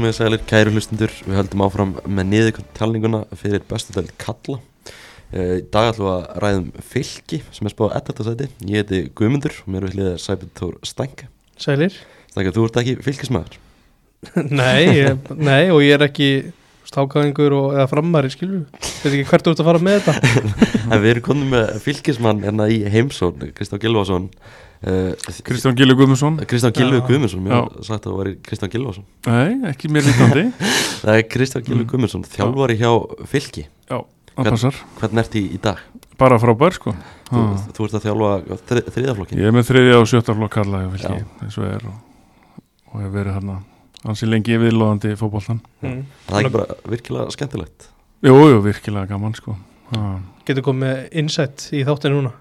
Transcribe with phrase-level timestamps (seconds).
[0.00, 4.54] Komið sælir kæru hlustundur, við höldum áfram með niðurtalninguna fyrir bestu dæl Kalla.
[5.28, 8.22] Uh, í dag ætlum við að ræðum fylki sem er spáð 11.
[8.30, 8.46] sæti.
[8.64, 11.28] Ég heiti Guðmundur og mér er við hliðið Sæbjörn Tór Stænke.
[11.60, 11.98] Sælir?
[12.30, 13.60] Stænke, þú ert ekki fylkismæður.
[14.62, 16.30] nei, ég, nei, og ég er ekki
[16.88, 18.88] stákaðingur og, eða frammari, skilur við.
[19.02, 20.48] Veit ekki hvert þú ert að fara með þetta.
[20.94, 24.32] en við erum konum með fylkismann hérna í heimsón, Kristján Gilvason.
[24.80, 25.12] Uh,
[25.44, 27.04] Kristján Gilvi Guðmundsson Kristján Gilvi Já.
[27.04, 27.58] Guðmundsson, mér Já.
[27.60, 29.04] var sagt að það var Kristján Gilvason.
[29.26, 30.44] Nei, ekki mér lítandi
[31.02, 31.88] Það er Kristján Gilvi Mm.
[31.90, 32.92] Guðmundsson, þjálfari hjá
[33.28, 33.66] fylki.
[33.90, 34.06] Það
[34.40, 35.82] Hvern- passar, Hvernig ert í, í dag?
[36.20, 36.94] bara frábær sko
[37.30, 37.42] Þú,
[37.76, 39.38] þú ert að þjálfa þri, þriðaflokkin.
[39.40, 41.08] Ég er með þriðja og sjötta flokk karla ég Já.
[41.08, 42.00] fylgi, eins og er og,
[42.94, 43.56] og hef verið hérna
[44.08, 46.02] ansi lengi viðlóðandi í fótboltan Mm.
[46.28, 47.88] Það er ekki bara virkilega skemmtilegt.
[48.24, 49.56] Jú, jú, virkilega gaman sko
[49.92, 50.20] ha.
[50.48, 52.32] Getur komið með insight í þáttinu núna.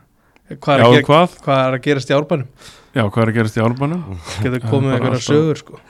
[0.49, 1.33] Hvað er, Já, að, hvað?
[1.45, 2.47] hvað er að gerast í árbænum?
[2.95, 4.05] Já, hvað er að gerast í árbænum?
[4.41, 5.81] Getur Já, komið eitthvað sögur, sko.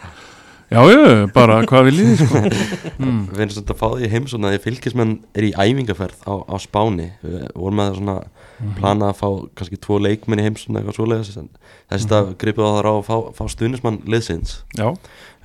[0.69, 0.99] Já, já,
[1.33, 2.39] bara hvað vil ég sko
[3.01, 3.21] mm.
[3.31, 6.33] Við erum svona að fá því í heimsókn að því fylgismenn er í æfingaferð á,
[6.45, 8.17] á Spáni við vorum með svona
[8.59, 8.73] Mhm.
[8.75, 11.45] plana að fá kannski tvo leikmenn í heimsókn eitthvað svoleiðis en
[11.89, 12.09] þessi Mhm.
[12.11, 14.97] dag gripið á það ráð að fá, fá stuðnismann liðsins Já, uh,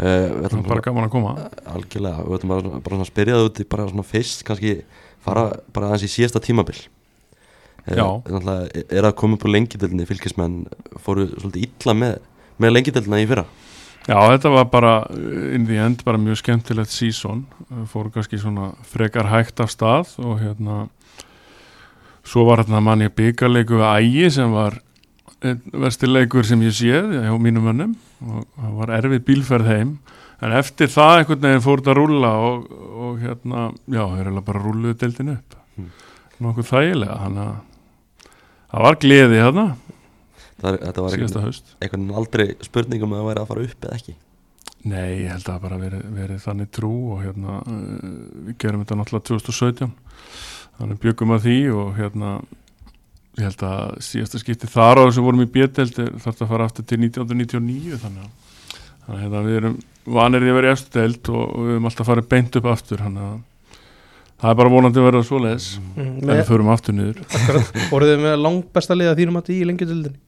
[0.02, 1.34] við það ætlum er bara gaman að koma
[1.76, 4.72] algjörlega, við ætlum bara, bara svona að spyrja það út í bara svona fyrst kannski
[5.22, 6.82] fara bara aðeins í síðasta tímabil uh, Já.
[6.82, 7.03] náttúrulega
[7.90, 10.62] er að koma upp á lengideldinni fylgismenn
[11.04, 12.14] fóru svolítið illa með,
[12.62, 13.44] með lengideldina í fyrra.
[14.04, 17.44] Já, þetta var bara uh, in the end bara mjög skemmtilegt season.
[17.70, 20.86] Uh, fór kannski svona frekar hægt af stað og hérna
[22.24, 24.80] svo var hérna manni byggarleiku við ægi sem var
[25.44, 29.90] vestileikur sem ég séð hjá mínum mönnum og það var erfið bílferð heim.
[30.44, 32.64] En eftir það einhvern veginn fór þetta að rúlla og,
[33.04, 35.56] og hérna, já, það er bara rúluðu deildin upp.
[35.74, 35.92] Hmm.
[36.44, 37.54] nokkuð þægilega þannig að
[38.74, 39.66] það var gleði hérna.
[40.64, 44.14] Þetta var einhvern veginn aldrei spurningum að það væri að fara upp eða ekki?
[44.84, 47.78] Nei, ég held að það bara verið, verið þannig trú og hérna uh,
[48.48, 49.94] við gerum þetta náttúrulega 2017
[50.78, 52.32] þannig byggum að því og hérna
[53.38, 56.68] ég held að síðasta skipti þar á þessum vorum í bjöldeld þarf þetta að fara
[56.68, 58.52] aftur til 1999 þannig að,
[59.06, 59.78] þannig að hérna, við erum
[60.18, 62.70] vanir í að vera í eftir deild og, og við höfum alltaf farið beint upp
[62.74, 63.40] aftur þannig að
[64.40, 66.18] það er bara vonandi að vera svoleiðis Mm.
[66.22, 67.20] en við förum aftur niður
[67.90, 70.18] voruð þið með langt besta liða þínum að í lengjadöldinni?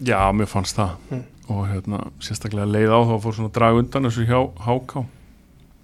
[0.00, 1.24] Já, mér fannst það Mm.
[1.50, 5.04] og hérna, sérstaklega leið á þá fór svona drag undan þessu hjá Háká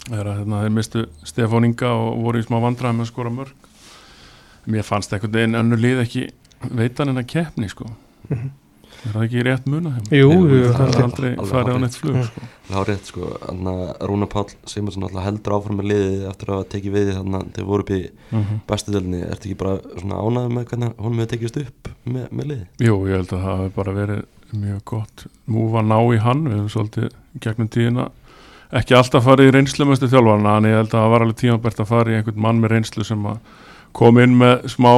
[0.09, 3.51] hérna, þeir mistu Stefán Inga og voru í smá vandræði með að skora mörg
[4.67, 6.29] mér fannst einhvern veginn önnur lið ekki
[6.71, 7.85] veitan en að keppni sko
[8.29, 8.49] Mhm.
[9.05, 11.97] Er það ekki rétt muna Jú, það það það er er aldrei farið á neitt
[12.01, 12.23] flug Mm.
[12.27, 12.41] sko.
[12.67, 16.69] Hárið, sko, þannig að Rúna Páll Sigmarsson alltaf heldur áfram með liðið eftir að hafa
[16.73, 17.99] tekið við þannig að þeir voru upp í
[18.33, 22.25] mm bestu delni, ertu ekki bara svona ánægð með hvernig honum hefur tekist upp með,
[22.31, 22.65] með liðið?
[22.87, 24.23] Jú, ég held að það hafi bara verið
[24.57, 28.09] mjög gott múf að ná í hann við hefum svolítið í gegnum tíðina
[28.77, 31.87] ekki alltaf farið í reynslumöstu þjálfarna en ég held að það var alveg tímabært að
[31.91, 33.37] fara í einhvern mann með reynslu sem að
[33.95, 34.91] kom inn með smá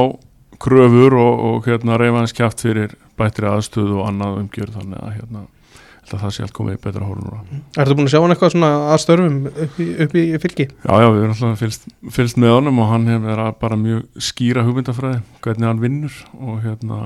[0.60, 5.16] kröfur og, og hérna reyfa hans kjátt fyrir bættri aðstöðu og annað umgjörð þannig að
[5.18, 5.46] hérna
[6.10, 7.58] það sé allt komið í betra hórun núna.
[7.78, 10.66] Ertu búin að sjá hann eitthvað svona að störfum upp í, upp í fylki?
[10.82, 11.86] Já, já, við erum alltaf fylst,
[12.16, 16.64] fylst með honum og hann hefur verið bara mjög skýra hugmyndafræði, hvernig hann vinnur og
[16.64, 17.00] hérna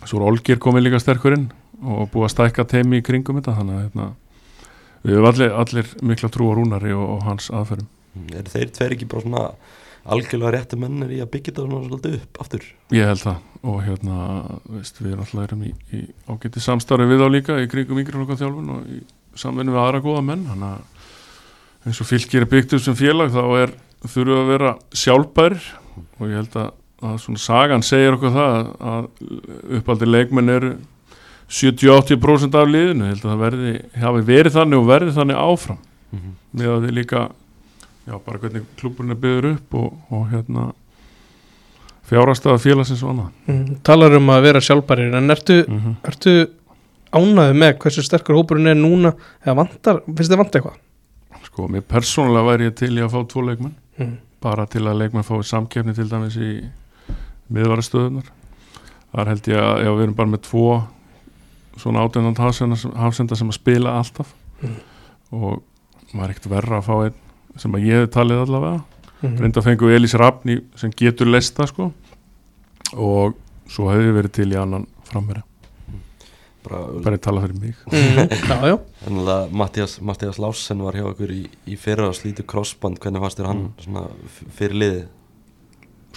[0.00, 1.46] svo er Olgir komið líka sterkur inn
[1.80, 4.08] og búið að stækka teimi í kringum þetta þannig að hérna,
[5.04, 7.88] við hefum allir, allir mikla trú á Rúnari og, og hans aðferðum.
[8.34, 9.44] Er þeir tveir ekki bara svona
[10.04, 12.66] algjörlega réttu mennir í að byggja þetta svolítið upp aftur?
[12.94, 13.40] Ég held það.
[13.60, 14.16] Og hérna,
[14.72, 16.00] veist, við alltaf erum í, í
[16.30, 19.00] ágæti samstarfi við á líka í kringum yngri okkar þjálfun og í
[19.38, 20.46] samvinni við aðra góða menn.
[20.48, 23.74] Þannig að eins og fylgir er byggt upp sem félag þá er,
[24.06, 24.72] þurfum við að vera
[25.02, 25.58] sjálfbær.
[26.20, 26.72] Og ég held að,
[27.10, 29.10] að svona sagan segir okkur það að,
[29.80, 30.72] uppaldir leikmenn eru
[31.50, 33.72] 70-80% af liðinu, ég held að það verði
[34.04, 35.80] hafi verið þannig og verði þannig áfram.
[36.10, 36.34] Mm -hmm.
[36.58, 37.24] með að við líka
[38.06, 40.70] já, bara hvernig klúburinn er byggður upp og, og hérna
[42.10, 45.94] fjárastæða félagsins og annað Mm, talar um að vera sjálfbærir en ertu, mm -hmm.
[46.08, 46.48] ertu
[47.12, 49.12] ánæðu með hversu sterkur hópurinn er núna
[49.44, 50.76] eða vantar, finnst þið vant eitthvað?
[51.44, 54.16] Sko, mér persónulega væri ég til í að fá tvo leikmenn Mm.
[54.40, 56.64] bara til að leikmenn fái samkeppni til dæmis í
[57.52, 58.24] miðvarastöðunar
[59.14, 60.82] þar held ég að ef við erum bara með tvo
[61.76, 62.36] svona átöndan
[62.96, 64.26] hafsenda sem að spila alltaf
[64.62, 64.76] Mm.
[65.32, 65.62] og
[66.14, 67.14] maður er ekkert verra að fá einn
[67.56, 68.82] sem að ég hef talið allavega.
[69.20, 69.34] Mm.
[69.36, 71.90] reynda fengu Elís Rafni sem getur lesta sko.
[72.96, 73.34] Og
[73.68, 75.42] svo hefði verið til í annan framherja.
[76.64, 77.76] Bara, bara ég tala fyrir mig.
[77.90, 82.98] Mm, en það Mattias, Mattias Lássen var hjá okkur í, í fyrra og slítu crossband,
[83.00, 84.44] hvernig fannst þér hann Mm.
[84.58, 85.06] fyrir liðið?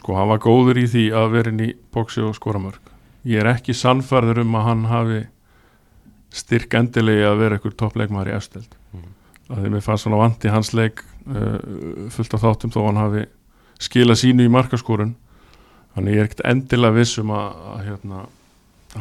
[0.03, 2.89] sko hann var góður í því að vera inn í bóksi og skoramörk
[3.29, 5.19] ég er ekki sannfærður um að hann hafi
[6.33, 9.13] styrk endilegi að vera ykkur toppleikmaður í efstild Mhm.
[9.49, 11.57] Að því mér fannst svona vandi hans leik uh,
[12.13, 13.25] fullt af þáttum þó hann hafi
[13.83, 15.15] skila sínu í markaskorun
[15.95, 18.21] þannig ég er ekkert endilega viss um að, að hérna,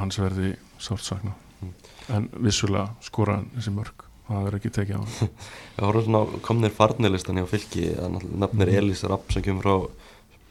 [0.00, 1.68] hans verði sárt sakna Mm.
[2.16, 5.28] en vissulega skora hann þessi mörg það verður ekki tekið á hann
[5.76, 8.78] Við horfum svona komnir farnilistan hjá fylki það nafnir Mhm.
[8.80, 9.76] Elís Rapp sem kemur frá,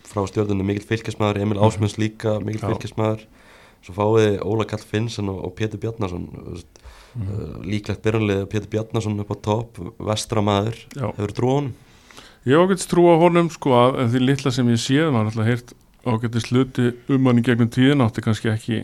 [0.07, 1.59] frá stjórnunum mikill fylkismæður Emil.
[1.59, 2.69] Ásmunds líka mikill Já.
[2.71, 3.25] fylkismæður
[3.83, 6.29] svo fáið þið Óla Kall Finnsen og, og Pétur Bjarnason
[7.15, 7.61] mm.
[7.67, 11.73] líklegt byrjanlega Pétur Bjarnason upp á topp vestramæður, hefur trú á honum
[12.41, 15.27] Ég hef ágætt trú á honum sko að en því litla sem ég séð, maður
[15.29, 15.73] alltaf heyrt
[16.05, 18.79] ágætti sluti um hann í gegnum tíðin átti kannski ekki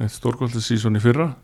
[0.00, 1.34] eitt stórkvöldi sísón í fyrra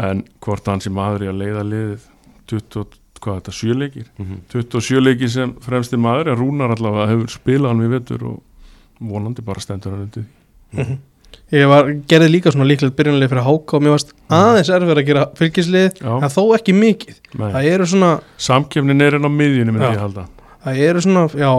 [0.00, 2.06] en hvort hans í maður í að leiða liðið
[2.48, 4.40] 20, hvað er þetta, sjöleikir mm -hmm.
[4.54, 8.42] 27 leikir sem fremsti maður er rúnar allavega hefur spilað hann við vetur og
[9.00, 10.96] vonandi bara stendur hann undir því.
[11.54, 15.06] Ég var, gerði líka svona líklegt byrjunlega fyrir háka og mér varst aðeins erfið að
[15.06, 16.00] gera fylgislið.
[16.02, 17.20] En þó ekki mikið.
[17.38, 19.30] Það eru svona, samkefnin er inn á
[20.02, 20.24] halda.
[20.66, 21.52] Það eru svona já,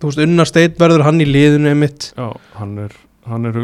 [0.00, 2.96] þú veist, Unnar Steit verður hann í liðinu mitt, Já, hann er
[3.44, 3.58] er,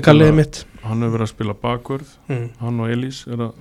[0.00, 2.08] spila- Kallið mitt hann hefur verið að spila bakvörð.
[2.30, 2.48] Mm.
[2.60, 3.52] hann og Elís er að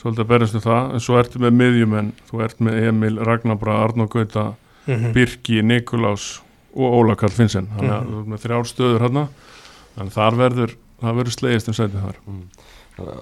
[0.00, 3.78] svolítið að berjast um það, en svo ertu með miðjumenn þú ert með Emil, Ragnarbra,
[3.84, 4.54] Arnó Gauta
[4.86, 6.40] Mm Birki, Nikulás
[6.74, 8.12] og Óla Karl Finnsen þannig að Mhm.
[8.12, 9.28] þú
[9.98, 12.20] að þar verður, það verður slegist um sætið þar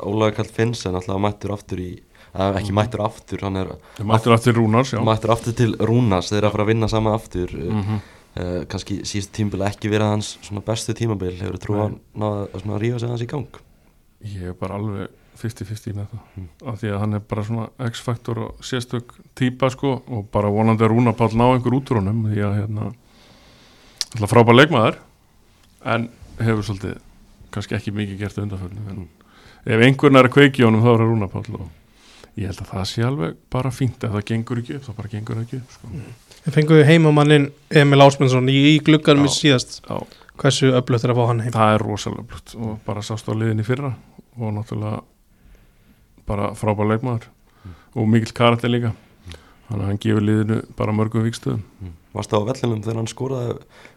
[0.03, 1.91] Óla Kall Finnsen alltaf mættur aftur í
[2.35, 3.69] að, ekki mættur aftur, hann er
[4.05, 7.55] mættur aftur Rúnars, mættur aftur til Rúnars þeir eru að fara að vinna saman aftur
[7.55, 7.79] mm.
[7.79, 8.00] Mhm.
[8.41, 11.85] uh, kannski síðust tímabil ekki verið hans svona bestu tímabil, hefur trú á Nei.
[11.87, 13.62] hann náða að svona rífa sig hans í gang
[14.35, 16.47] ég er bara alveg 50-50 með það Mm.
[16.67, 20.82] af því að hann er bara svona X-faktor og sérstök típa sko og bara vonandi
[20.82, 22.88] að Rúnar Páll ná einhver út úr honum því að hérna
[24.14, 24.99] alltaf frábær leikmaður
[25.94, 26.09] en
[26.44, 26.99] hefur svolítið
[27.55, 29.05] kannski ekki mikið gert undanförnum en
[29.69, 31.69] ef einhvern er að kveiki honum þá er það Rúnar Páll og
[32.38, 35.12] ég held að það sé alveg bara fínt ef það gengur ekki upp, þá bara
[35.12, 35.93] gengur það ekki upp sko.
[36.44, 37.49] Við fengum heimamannin
[37.81, 39.81] Emil Ásmundsson í, í glugganum í síðast?
[39.82, 39.99] Já,
[40.38, 41.55] hversu öflugt er að fá hann heim?
[41.56, 43.93] Það er rosalega blútt og bara sást á liðinni í fyrra
[44.38, 45.02] og náttúrulega
[46.29, 47.26] bara frábær leikmaður
[47.99, 48.94] og mikill karakter líka.
[49.69, 51.98] Þannig að hann gefur liðinu bara mörgum vikstöðum mm.
[52.16, 53.56] Varst það á vellinum þegar hann skoraði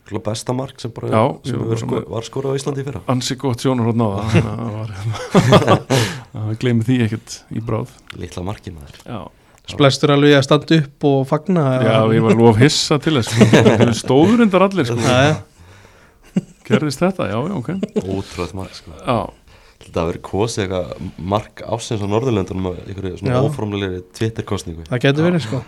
[0.09, 3.01] svona besta mark sem, bara, Já, sem jú, sko, var skorað á Íslandi í fyrra?
[3.13, 5.77] ansi gott sjónarhótt náða þannig að það var hérna
[6.33, 7.93] það gleymi því ekkert í bráð.
[8.19, 8.99] Lítla markið maður.
[9.07, 9.21] Já,
[9.71, 13.87] Splestur alveg að standa upp og fagna já ég var lof hissa til þess sko.
[14.03, 14.99] stóður undar allir sko.
[16.67, 17.69] Gerðist þetta, já, já, ok.
[18.05, 18.93] Ótrúð mark sko.
[18.95, 19.17] Já,
[19.81, 23.41] Þetta hafi verið kosið eitthvað mark ásins á Norðurlöndunum á einhverju svona Já.
[23.47, 25.61] óformlegri Twitter-kostningu Það getur verið sko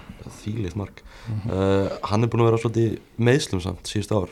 [0.44, 4.30] Þýlið mark uh, Hann er búin að vera svolítið meðslum samt síðust ár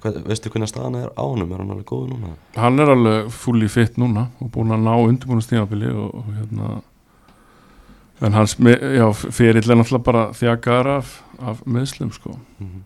[0.00, 1.52] Hvað, Veistu hvernig staðan er á honum?
[1.52, 2.34] Er hann alveg góð núna?
[2.56, 6.74] hann er alveg fulli fitt núna og búin að ná undirbúinastímabili og, og hérna
[8.24, 12.82] en hans, ferill er náttúrulega bara þjakar af, af meðslum sko Mm -hmm.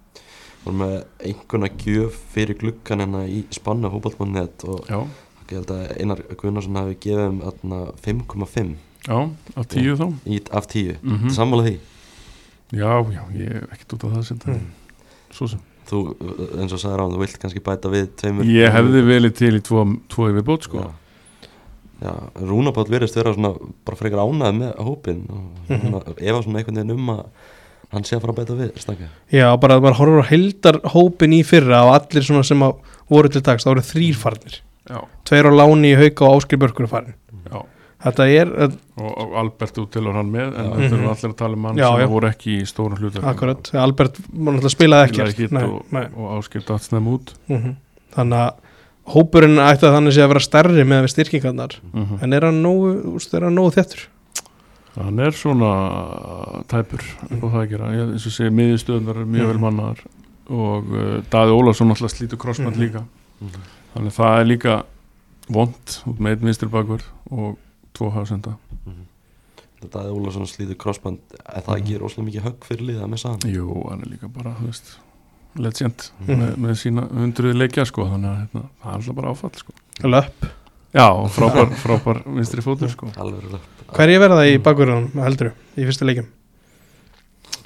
[0.65, 5.07] Vorum með einhverna gjöf fyrir gluggan hérna í spanna fótballmannet og já,
[5.51, 8.75] ég held að Einar Gunnarsson hafi gefið um þarna 5,5
[9.09, 9.19] já,
[9.57, 10.07] af tíu þá.
[10.27, 11.79] Í- af 10 mm Sammála því?
[12.73, 14.71] já, já, ég er ekkert út af það sem Mm.
[15.33, 15.61] svo sem.
[15.89, 15.99] Þú,
[16.61, 19.61] eins og sagði ráðan, þú vilt kannski bæta við tveimur ég hefði velið til í
[19.65, 20.79] tvo, tvo yfir bót sko.
[20.85, 20.91] Já,
[21.99, 25.81] Já Rúnapáll verðist vera svona bara frekar ánæð með hópin og Mhm.
[25.81, 27.25] svona, ef að svona einhvern veginn um að
[27.91, 30.81] hann sé að fara að bæta við stakka Já, bara að maður horfur á heildar
[30.93, 32.77] hópin í fyrra og allir svona sem að
[33.11, 36.59] voru til dags, það voru þrýr farnir já, Tveir á láni í hauka og áskil
[36.59, 37.15] börkur farin.
[37.51, 37.63] Já.
[37.99, 41.09] Þetta er, uh, og, og Albert út til hann með en þetta eru Mhm.
[41.11, 42.07] allir að tala um mann Já, sem já.
[42.09, 45.35] voru ekki í stórum akkurat, Albert spilaði Spilaði ekkert.
[45.35, 45.83] Ekkert Nei, og,
[46.17, 47.35] og áskipt aðsnæm út.
[47.49, 47.75] Mhm.
[48.15, 48.55] Þannig að
[49.15, 51.75] hópurinn ætti að þannig sé að vera stærri með við styrkingarnar.
[51.93, 54.07] Mm En er hann nógu, úst, er hann nógu þettur?
[54.99, 59.61] hann er svona tæpur að gera Ég- eins og segja miðjustöðunar er mjög vel Mhm.
[59.63, 59.99] mannaðar.
[60.51, 62.81] Og uh, Daði Ólafsson alltaf slítur krossmann Mhm.
[62.81, 63.03] líka
[63.99, 64.77] þannig að það er líka
[65.49, 67.59] vond út með einn vinstri bakvörð og
[67.99, 68.55] tvo hafsenda
[69.79, 71.77] Þetta er Ólason slítur crossband en það Mhm.
[71.85, 74.67] ekki rosalega mikið högg fyrir liða að missa hann jú, hann er líka bara, þú
[74.67, 74.89] veist
[75.55, 76.39] legend Mhm.
[76.41, 79.73] með, með sína hundruði leikja sko, þannig að hérna, það er alltaf bara áfall sko.
[80.03, 80.49] Löpp
[80.95, 83.07] já, frábær, frábær vinstri fótur sko.
[83.15, 86.27] Hverju verða það í bakverðunum, heldur í fyrsta leikim?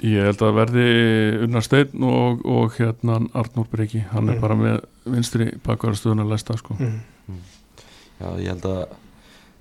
[0.03, 4.41] Ég held að verði Unnar Steinn og, og hérna Arnór Breki, hann er Mm.
[4.41, 6.75] bara með vinstri bakvarastöðun að læsta sko.
[6.79, 7.39] Mm.
[8.19, 8.83] Já, ég held að,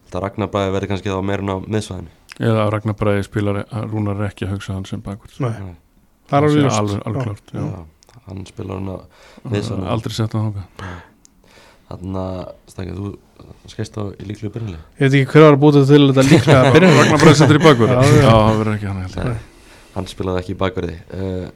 [0.07, 2.13] held að Ragnar Bræði verði kannski þá meirinn á miðsvæðinu.
[2.43, 5.75] Eða Ragnar Bræði spilar að Rúnar er ekki að hugsa hann sem Nei.
[6.31, 7.25] það er alveg alveg, alveg Já.
[7.27, 7.63] klart já.
[7.63, 8.99] Já, hann spilar hann á
[9.53, 9.89] miðsvæðinu.
[9.97, 10.93] aldrei sett hann þangað.
[11.93, 12.37] Þannig að
[12.73, 16.07] Stangið, þú skeist á í líklu byrjunlega Ég veit ekki hver var að búta til
[16.09, 16.95] þetta líklega byrjun.
[17.01, 19.03] Ragnar Bræðsendur í bakverð Já, það verður ekki hann.
[19.33, 19.43] Nei,
[19.97, 20.97] hann spilaði ekki í bakverði.
[21.13, 21.51] Uh,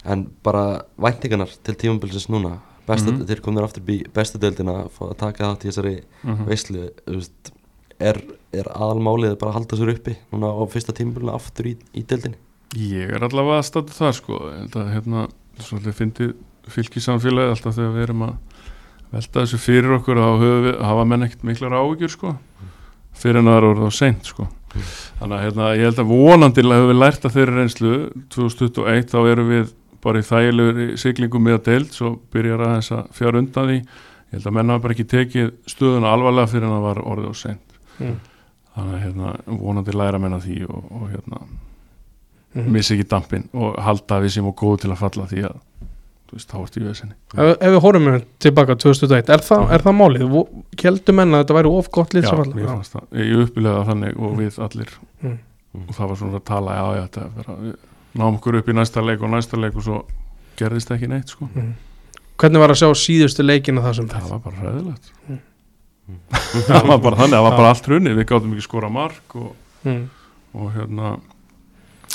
[0.00, 2.54] En bara væntingarnar til tímumbilsins núna
[2.90, 3.26] Besta, Mhm.
[3.30, 3.82] Þeir komnir aftur
[4.12, 6.44] bestu deildina að að taka þátt í þessari Mhm.
[6.48, 7.52] veislu þú veist,
[8.00, 8.20] er,
[8.52, 12.36] er aðalmálið bara að halda sér uppi núna á fyrsta tímumbilina aftur í, í deildinni?
[12.76, 14.38] Ég er allavega að státa það sko.
[14.66, 15.28] Þetta hérna,
[15.58, 16.34] svolítið fyndið
[16.70, 18.36] fylgisamfélagi alltaf þegar við erum að
[19.12, 22.36] velta þessu fyrir okkur þá við- hafa menn ekkert miklar áhyggjur sko.
[23.20, 24.48] Fyrir en það er orðið á seint sko.
[25.18, 27.92] Þannig að hérna, ég held að vonandi höfum við lært að þeirri reynslu.
[28.30, 32.92] 2021 þá erum við bara í þægilegur siglingum með að deild svo byrjar að þess
[32.96, 36.68] að fjár undan því ég held að menn hafa bara ekki tekið stöðuna alvarlega fyrir
[36.68, 37.66] en það var orðið á seint
[38.00, 38.14] Mm.
[38.76, 39.30] þannig að hérna,
[39.60, 41.40] vonandi læra menn að því og, og hérna
[42.54, 42.70] Mhm.
[42.72, 45.58] missi ekki dampin og halda að við séum og góð til að falla því að
[46.32, 49.96] veist, þá ertu í veðsynni Ef, ef við horfum tilbaka 2001 Er það, er það
[50.00, 50.34] málið?
[50.80, 52.66] Kjeldu menn að þetta væri of gott lið Já, sem falla?
[52.72, 54.90] fannst það, ég uppilega þannig og við allir
[55.22, 55.38] Mm.
[55.86, 57.74] og það var svona að tala, já, já, þetta er bara við
[58.14, 60.00] náum okkur upp í næsta leik og næsta leik og svo
[60.58, 61.74] gerðist ekki neitt, sko Mm.
[62.40, 65.38] Hvernig var að sjá síðustu leikina það sem það var bara ræðilegt Mm.
[66.70, 67.56] það var bara þannig, það var Já.
[67.60, 69.52] bara allt runni við gátum ekki skora mark og,
[69.84, 70.00] mm.
[70.54, 71.10] og hérna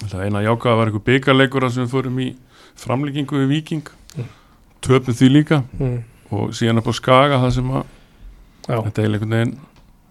[0.10, 2.36] það eina jákaða var einhver byggarleikur sem við fórum í
[2.76, 4.28] framlíkingu við Viking Mm.
[4.82, 6.04] töpum því líka Mm.
[6.32, 7.84] og síðan upp á Skaga það sem að
[8.68, 9.58] Já, þetta er einhvern veginn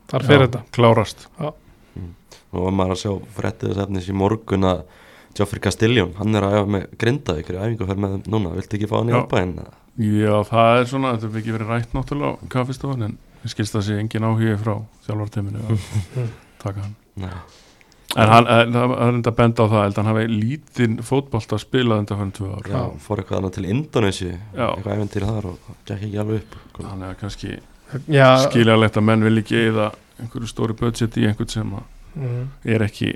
[0.08, 1.26] þar fyrir já, þetta klárast
[2.54, 4.82] og var maður að sjá fréttið þess efnis í morgun að
[5.38, 8.78] Joffrey Castelljón, hann er að æfa með grinda ykkur æfingu fyrir með þeim núna, viltu
[8.78, 9.18] ekki fá hann í Já.
[9.20, 9.58] árbæðin?
[10.04, 13.76] Já, það er svona, þetta hefur ekki verið rætt náttúrulega á kaffistofan en ég skilst
[13.76, 14.74] það sé engin áhugi frá
[15.06, 15.84] þjálfarteiminu að
[16.64, 17.36] taka hann Nei,
[18.14, 21.54] En hann, það er enda að benda á það held að hann hafi lítinn fótbolt
[21.54, 25.48] að spila undan fyrir tvö ár já, fór eitthvað annað til Indonési eitthvað æfintýri þar
[25.50, 26.84] og gekk ekki alveg upp sko.
[26.84, 27.56] Þannig að kannski
[28.10, 29.88] Já, skiljalegt að menn vil ekki eða
[30.22, 32.44] einhverju stóri budget í einhvern sem að mm.
[32.74, 33.10] er ekki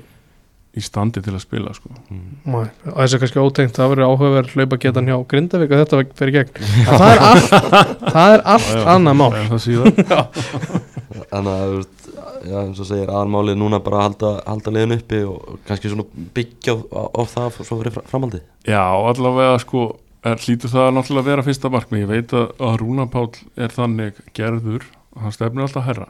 [0.77, 1.89] í standi til að spila sko.
[2.13, 2.25] mm.
[2.45, 2.59] Mæ,
[2.91, 6.29] og þess að kannski ótengt það verður áhugaverð hlaupa getan hjá Grindavík að þetta fer
[6.29, 6.51] í gegn.
[6.89, 7.55] En það er allt,
[8.13, 9.29] það er allt Já, já, annað mál.
[9.39, 9.97] En það síðan
[11.31, 11.73] þannig að
[12.49, 15.91] já, eins og segir aðalmálið núna bara að halda, halda liðin uppi og kannski
[16.37, 18.45] byggja á, á, á það og svo fyrir fra- framhaldið.
[18.69, 19.83] Já, allavega sko
[20.23, 22.05] er, hlýtur það náttúrulega að vera fyrsta markmið.
[22.05, 24.85] Ég veit að, að Rúna Páll er þannig gerður,
[25.19, 26.09] hann stefnir alltaf herra.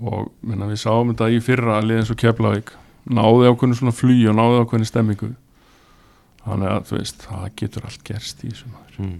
[0.00, 2.72] Og minna, við sáum þetta í fyrra að liðin svo Keflavík
[3.08, 5.30] náði ákveðinu svona flý og náði ákveðinu stemmingu
[6.44, 9.16] þannig að þú veist, það getur allt gerst í þessu maður mm.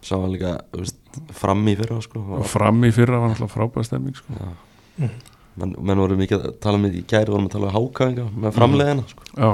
[0.00, 1.00] sá hann líka þú veist,
[1.36, 4.36] fram í fyrra sko, og fram í fyrra var náttúrulega frábæð stemming sko.
[4.36, 4.52] já.
[4.96, 5.16] Mm.
[5.60, 8.56] menn, menn voru mikið að tala um í gæri vorum að tala um hákaðinga með
[8.56, 9.26] framleiðina sko.
[9.32, 9.50] Já,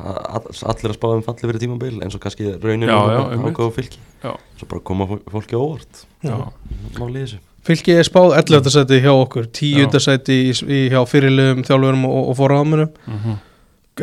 [0.00, 3.20] all, allir að spáða um falli fyrir tímabil eins og kannski raunin Já, og já,
[3.26, 3.46] einmitt.
[3.50, 4.32] hákaðu fylki Já.
[4.58, 8.70] svo bara koma fó- fólki á óvart í þessu Fylki er spáð 11.
[8.72, 10.00] sæti hjá okkur 10.
[10.00, 13.38] sæti í, í, hjá fyrirliðum þjálfurum og, og forraðamönum mhm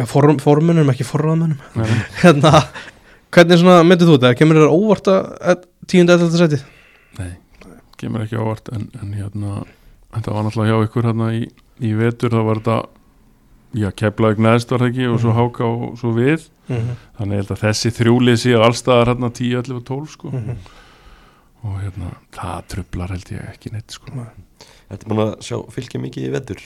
[0.06, 1.88] Form, formunum, ekki forraðamönum Nei,
[2.22, 2.52] hérna,
[3.34, 6.12] hvernig svona myndið þú þetta, kemur þér óvart að 10.
[6.12, 6.36] 11.
[6.38, 6.60] sæti
[7.18, 7.32] Nei,
[7.98, 9.64] kemur ekki ávart en, en hérna,
[10.14, 11.42] þetta var náttúrulega hjá ykkur hérna í,
[11.82, 12.78] í vetur, það var þetta
[13.82, 15.40] já, keflaðið neðst var það ekki og svo Mhm.
[15.42, 19.56] háka og svo við mm þannig ég held að þessi þrjúlið sé allstaðar hérna 10,
[19.64, 20.62] 11 og 12 sko -hmm.
[21.68, 24.28] Og hérna, það trublar held ég ekki neitt sko.
[24.88, 26.66] Þetta er búin að sjá fylki mikið í vetur?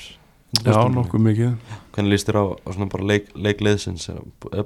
[0.59, 1.75] Já, nokkuð mikið.
[1.95, 4.17] Hvernig líst þér á, á svona bara leik, leikliðsins er,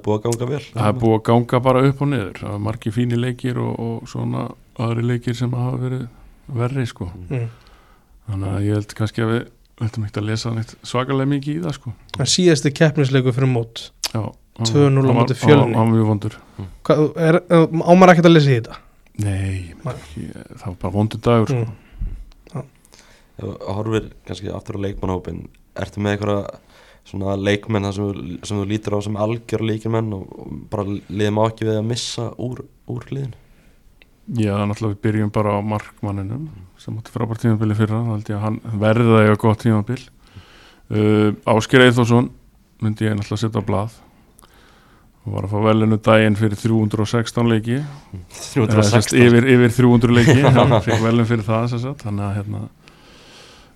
[0.02, 0.62] búið að ganga vel?
[0.72, 2.40] Það er búið að ganga bara upp og niður.
[2.40, 4.48] Það er margi fínir leikir og, og svona
[4.82, 6.08] aðri leikir sem hafa verið
[6.58, 7.10] verri sko.
[7.30, 7.46] Mm.
[8.26, 11.62] þannig að ég held kannski að við ættum ekki að lesa neitt svakalega mikið í
[11.62, 11.94] það sko.
[12.18, 13.84] En síðasti keppnisleiku fyrir mót.
[14.10, 14.24] Já,
[14.66, 15.70] 2-0 á móti Fjölni.
[15.70, 16.36] Hann var mjög vondur.
[16.88, 17.40] Hvað, er,
[17.86, 18.80] ámar ekkert að lesa í þetta
[19.24, 21.66] Nei, ekki, það var bara vondur dagur sko.
[22.52, 22.72] mm.
[23.66, 25.46] Horfir kannski aftur á leikmannhópin
[25.76, 26.22] Ertu með
[27.06, 31.38] svona leikmenn þar sem, sem þú lítur á sem algjör leikmenn og, og bara liðum
[31.38, 33.42] á ekki við að missa úr, úr liðinu?
[34.26, 36.48] Já, náttúrulega við byrjum bara á markmanninum
[36.82, 40.00] sem átti frábært tímabili fyrra þá held ég að hann verði það eiga gott tímabil.
[40.86, 42.32] Uh, Ásker Eithósson
[42.82, 44.00] myndi ég náttúrulega setja á blað
[45.26, 47.86] og var að fá velinu daginn fyrir 316 leiki Eða,
[48.30, 52.02] sem sagt, 316 yfir, yfir 300 leiki hann fikk velum fyrir það sagt.
[52.06, 52.60] þannig að hérna,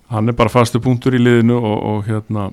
[0.09, 2.49] hann er bara fastu punktur í liðinu og, og hérna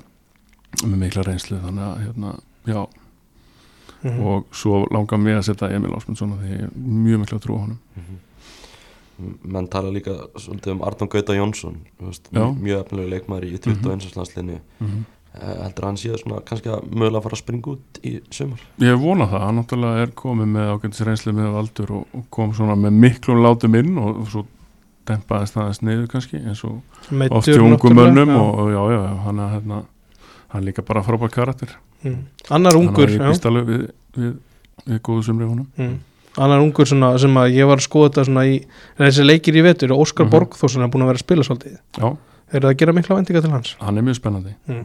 [0.85, 2.35] með mikla reynslu þannig að hérna,
[2.67, 2.87] já,
[3.99, 4.21] Mm.
[4.23, 7.63] og svo langar mig að setja Emil Ásmundsson því ég er mjög mikla trú á
[7.65, 8.19] honum Mhm.
[9.51, 14.15] menn tala líka svolítið um Arnón Gauta Jónsson veist, mjög efnilegu leikmaður í 21.
[14.17, 15.03] landslinni mm -hmm.
[15.39, 19.03] Heldur hann síðan svona kannski að mögulega fara að springa út í sumar Ég hef
[19.03, 22.75] vonað það, hann náttúrulega er komið með ágændis reynslu með valdur og, og kom svona
[22.81, 24.45] með miklum látum inn og, og svo
[25.09, 26.81] dempaðist aðeins niður kannski eins og
[27.33, 28.41] oft í ungum mönnum já.
[28.41, 29.79] og, og já, já, já, hann er hérna
[30.49, 32.19] hann er líka bara frábær karakter mm.
[32.51, 33.87] Annar ungur er alveg við,
[34.19, 34.37] við,
[34.89, 35.97] við góðu sumri honum mm.
[36.39, 38.59] Annar ungur svona, sem að ég var að skoða þetta svona í
[39.01, 40.33] þessi leikir í vetur og Óskar Mhm.
[40.37, 42.17] Borgþórsson er búin að vera að spila svolítið já,
[42.53, 43.77] Er það að gera mikla vendinga til hans?
[43.81, 44.85] hann er mjög spennandi Mm.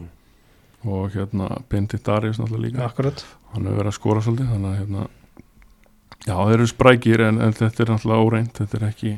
[0.84, 2.88] Og hérna Bindit Darius náttúrulega líka.
[2.88, 3.24] Akkurat.
[3.52, 5.06] Hann hefur verið að skora svolítið þannig að hérna
[6.24, 9.14] já, þeir eru sprækir en, en þetta er náttúrulega óreint þetta er ekki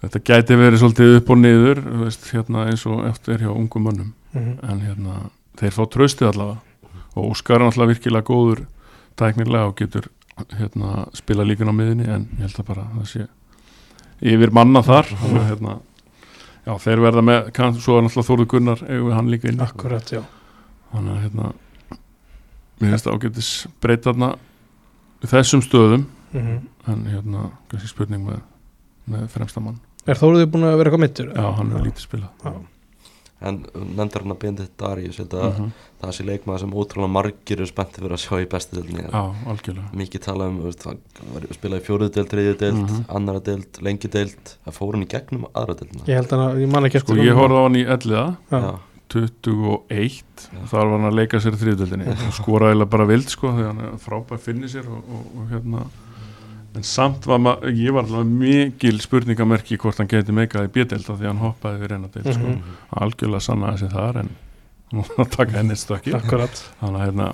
[0.00, 4.14] þetta gæti verið svolítið upp og niður veist, hérna eins og eftir hjá ungum mönnum.
[4.30, 4.52] Mm.
[4.62, 5.14] en hérna,
[5.58, 6.60] þeir fá tröstið allavega.
[7.18, 8.64] Og Óskar er náttúrulega virkilega góður
[9.18, 10.06] tæknilega og getur
[10.54, 13.26] hérna, spila líkan á miðinni en ég held að bara það sé
[14.30, 15.10] yfir manna þar.
[15.10, 15.76] Þannig að hérna
[16.66, 20.12] já, þeir verða með, kann, svo er náttúrulega Þórður Gunnar við hann líka inn Akkurat,
[20.12, 20.22] já
[20.90, 21.50] þannig að hérna
[22.80, 23.50] mér finnst ágætis
[23.82, 24.30] breyta þarna
[25.30, 26.58] þessum stöðum mm.
[26.90, 28.42] en hérna, kannski spurning með,
[29.10, 31.32] með fremsta mann Er Þóruði búin að vera eitthvað mittur?
[31.36, 32.54] já, hann er lítið spila Já.
[33.40, 33.62] En
[33.96, 35.70] nefndar hann að Bindit Darius ég að Mhm.
[36.02, 39.22] það sé leikmaður sem ótrúlega margir eru spenntið fyrir að sjá í bestu deildinni já,
[39.48, 40.98] algjörlega mikið talað um, veist, hann
[41.34, 43.04] var að spila í fjóruðu deild, þriðju deild, Mhm.
[43.08, 46.68] annara deild, lengi deild það fór hann í gegnum aðra deildina Ég held að, ég
[46.72, 47.40] man ekki sko eftir ég honum.
[47.40, 48.78] horfði á hann í elliða Já.
[49.10, 50.22] 21
[50.70, 53.96] þar var hann að leika sér þriðdöldinni og skoraði bara vild sko þegar hann er
[54.04, 55.84] frábæð finni sér og, og, og hérna
[56.76, 61.16] en samt var maður, ég var alveg mikil spurningamerki hvort hann geti meikað í bjödelda
[61.18, 62.46] því hann hoppaði við reyna deild sko.
[62.46, 62.76] Mhm.
[62.92, 64.30] hann algjörlega sannaði sig þar en
[64.90, 66.62] er hann að taka henni stökki Akkurat.
[66.80, 67.30] Þannig að hérna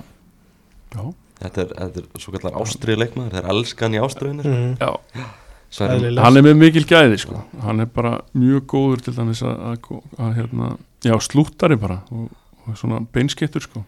[0.96, 1.02] já,
[1.42, 4.72] þetta er, þetta er svo kallar ástriðu leikmaður þeir elskan í ástriðunir mm.
[4.80, 5.26] já,
[5.66, 6.24] Sverrir, Eðlilega.
[6.24, 7.40] hann er með mikil gæði sko.
[7.64, 10.68] Hann er bara mjög góður til dæmis að, að, að hérna,
[11.04, 12.30] já slúttari bara og,
[12.64, 13.82] og svona beinskettur sko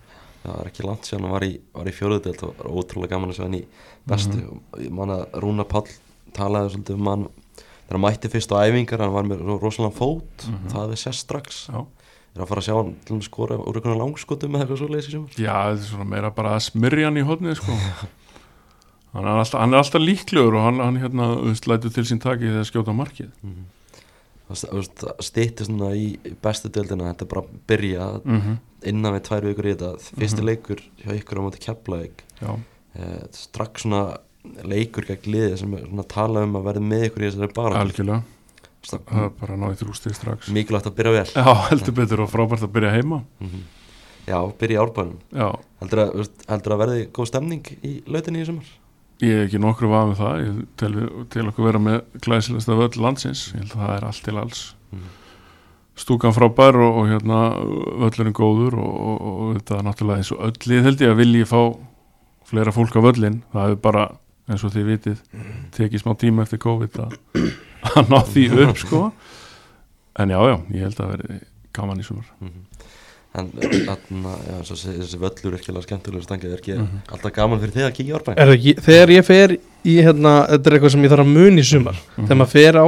[0.44, 3.11] það er ekki langt síðan hann var í, var í fjóruðu deild og var ótrúlega
[3.14, 3.64] gaman að sjá hann í
[4.09, 4.38] bestu.
[4.38, 4.61] Mhm.
[4.72, 5.87] og ég man að Rúna Pall
[6.33, 7.29] talaði svolítið um hann
[7.88, 10.68] þegar hann mætti fyrst á æfingar hann var með ro- rosalega fót Mhm.
[10.72, 11.68] það hefði sést strax.
[11.72, 11.87] Já.
[12.37, 14.88] Er að fara að sjá hann til að skora úr einhvern langskotum eða eitthvað svo
[14.92, 17.72] leysi sem Já, þetta er svona meira bara að smyrja hann í hodnið sko.
[19.14, 21.29] hann, hann er alltaf líklegur og hann, hann hérna,
[21.66, 23.31] lætur til sín taki þegar skjóta markið.
[23.42, 23.57] Það
[24.55, 28.57] stýtti svona í bestu deildina þetta er bara að byrja mm -hmm.
[28.93, 30.47] innan við tvær vikur í þetta fyrsti Mhm.
[30.47, 32.25] leikur hjá ykkur á móti Keflavík.
[32.95, 34.19] Eh, strax svona
[34.65, 38.23] leikur gegn liði sem tala um að verða með ykkur í þessari bara algjörlega.
[39.41, 40.49] Bara að ná í þrústið strax.
[40.49, 41.27] Mikilvægt að byrja vel.
[41.35, 43.25] Já, heldur betur og frábært að byrja heima.
[43.41, 43.63] Mhm.
[44.27, 45.19] já, byrja í árbænum.
[45.81, 48.65] Heldur að, að verði góð stemning í lautinni í sumar
[49.24, 50.92] ég er ekki nokkruvað með það ég tel,
[51.35, 54.61] til okkur vera með glæsilegsta völl landsins, ég held að það er allt til alls.
[54.92, 55.14] Mhm.
[55.98, 57.38] stúkan frábær og, og hérna
[57.98, 61.48] völlurinn góður og, og, og þetta er náttúrulega eins og öllið held ég að vilji
[61.50, 61.59] fá
[62.46, 64.04] fleira fólk á völlin það hefur bara,
[64.46, 65.18] eins og þið vitið
[65.74, 67.16] tekið smá tíma eftir COVID að,
[67.98, 69.00] að ná því upp sko.
[70.18, 71.40] En já, já, ég held að veri
[71.74, 72.31] gaman í sumar.
[72.46, 72.62] Mhm.
[73.38, 73.48] En
[73.88, 76.98] þarna, já, þessi, þessi völlur er ekki alveg skemmtilegur stangið er ekki Mhm.
[77.12, 80.66] alltaf gaman fyrir þig að kíkja í Er ekki, þegar ég fer í hérna, þetta
[80.66, 82.27] er eitthvað sem ég þarf að muni í sumar Mhm.
[82.27, 82.87] þegar maður fer á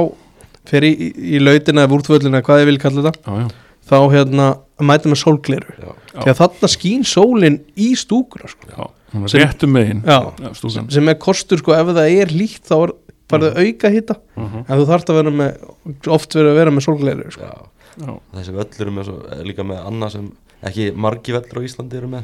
[0.65, 3.47] fer í, í, í lautina eða úrtvöllina, hvað ég vil kalla þetta Já, já,
[3.91, 4.47] þá hérna
[4.79, 5.73] mæta með sólgleru
[6.13, 8.91] því að þarna skín sólin í stúkuna sko.
[9.13, 10.31] er Sem- réttum megin Já.
[10.53, 12.93] stúkan sem er kostur sko ef það er líkt þá er
[13.31, 14.65] farið auka hitta Mhm.
[14.69, 17.67] en þú þarft að vera með oft verið að vera með sólgleru sko.
[17.97, 20.29] Þessi völlur er með svo, er líka með annað sem
[20.69, 22.23] ekki margi völlur á Íslandi eru með.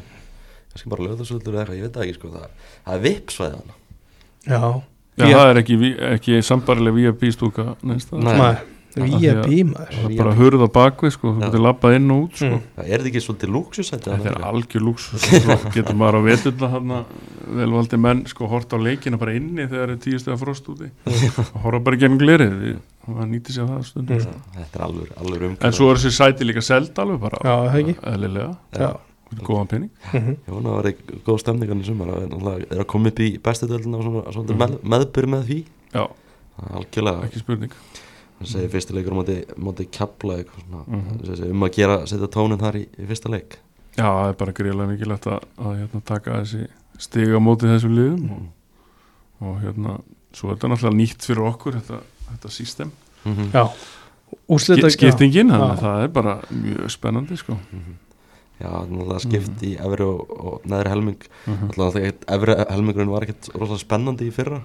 [0.72, 2.28] Kannski bara löðarsvöllur eða eitthvað, ég veit ekki sko.
[2.28, 2.48] Það,
[2.86, 3.76] það er vipsvæði hana
[5.18, 8.34] já, það er ekki, vi- ekki sambarileg VIP stúka neins það Nei.
[9.02, 9.92] Við að- maður.
[9.94, 12.46] Það er bara hurð á bakvið sko, þú getur labbað inn og út sko.
[12.48, 12.60] Mm.
[12.78, 16.98] það er ekki svolítið lúksusætti Þetta er algjör lúks Svo getur maður á veturna þarna
[17.58, 20.88] velvaldi menn sko hort á leikina bara inni þegar er tíu stegar frost úti.
[21.54, 24.40] Og horfa bara genn glerið það nýtti sér það stundum Mm.
[24.56, 27.54] þetta er alveg, alveg umhverf En svo er þessi sæti líka seld alveg bara Já,
[27.70, 27.94] það ekki?
[28.12, 28.52] eðlilega,
[29.44, 30.32] góðan penning mhm.
[30.44, 31.82] ég vona að það verði góð stemningan
[38.38, 38.46] það að Mhm.
[38.46, 41.18] Það það segir fyrsti leikur á móti, móti kepla eitthvað svona Mhm.
[41.26, 43.58] þessi, um að gera, setja tónin þar í, í fyrsta leik
[43.98, 47.94] Já, það er bara greiðlega mikilvægt að, að hérna, taka þessi stiga á móti þessum
[47.98, 48.42] liðum og,
[49.42, 50.00] og hérna,
[50.32, 52.92] svo er þetta náttúrulega nýtt fyrir okkur þetta, þetta system
[53.24, 53.50] Mhm.
[53.52, 53.68] já
[54.48, 57.94] Úrslita skiptingin, þannig að það er bara mjög spennandi sko Mhm.
[58.60, 61.68] Já, náttúrulega skipt í efri og, og neðri helming Mhm.
[61.68, 64.62] Náttúrulega ekkert- efri helmingurinn var ekkert rosalega spennandi í fyrra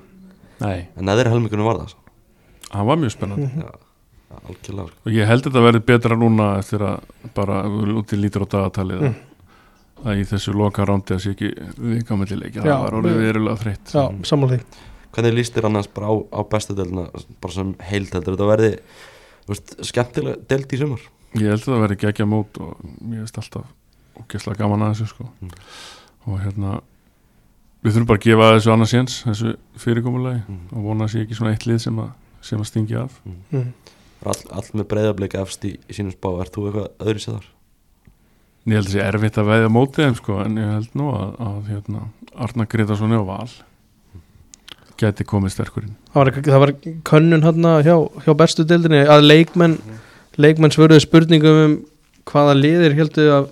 [0.62, 2.00] Nei, En neðri helmingurinn var það svo.
[2.74, 3.62] Það var mjög spennandi Mhm.
[3.62, 3.72] Já,
[4.34, 4.98] já, algjörlega sko.
[5.06, 7.00] og ég held þetta verði betra núna eftir að
[7.36, 9.16] bara út í lítur á dagatalið Mm.
[10.04, 11.50] að í þessu loka rándi að sé ekki
[12.66, 14.64] Já, það var orðið verulega þreytt Já, sammála því
[15.14, 17.08] hvernig líst þér annars bara á, á bestu deildina
[17.42, 18.72] bara sem heild heldur þetta verði
[19.48, 21.00] veist, skemmtilega deild í sumar
[21.36, 23.66] Ég held að það verði gegja mót og mér veist alltaf
[24.20, 25.30] ógeðslega gaman að þessu sko.
[25.42, 25.50] Mm.
[26.28, 26.82] og hérna
[27.84, 30.60] við þurfum bara að gefa þessu annars séns þessu fyrirkomulegi Mm.
[30.74, 32.12] og vona að sé ekki svona eitt lið sem að,
[32.44, 33.68] sem að stingi af mm.
[34.28, 37.52] all, all með breyðablik efst í, í sínum spá er þú eitthvað öðru sér þar?
[38.64, 41.10] Ég held að það sé erfitt að veðja mótið þeim sko, en ég held nú
[41.12, 42.06] að, að hérna,
[42.46, 43.54] Arna Gretarsson og Val
[45.00, 46.74] geti komið sterkurinn það, var, það var
[47.10, 49.78] könnun hann hjá, hjá bestu deildinni að leikmenn
[50.40, 51.76] leikmenn svöruðu spurningum um
[52.30, 53.52] hvaða liðir heldur að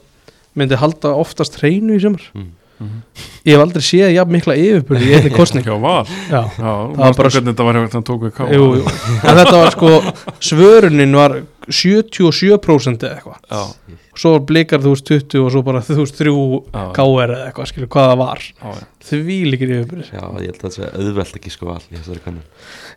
[0.58, 2.52] myndi halda oftast hreinu í sumar Mm.
[3.46, 7.18] Ég hef aldrei séð jafn mikla yfirbyrði í einni kostning Hjá Val, Já, já, var
[7.18, 9.92] var þetta var hefur hann tók við ká en þetta var sko
[10.52, 11.42] svörunin var
[11.72, 13.40] 77% eða eitthvað.
[13.48, 13.62] Já,
[14.22, 17.70] svo blikar þú veist 20 og svo bara þú veist 3 já, KR eða eitthvað
[17.72, 18.42] skilur hvað það var.
[18.62, 18.72] Já,
[19.10, 22.24] því líkir yfirbyrði Já, ég held að það sé auðvelt ekki sko val í þessari
[22.26, 22.44] kannu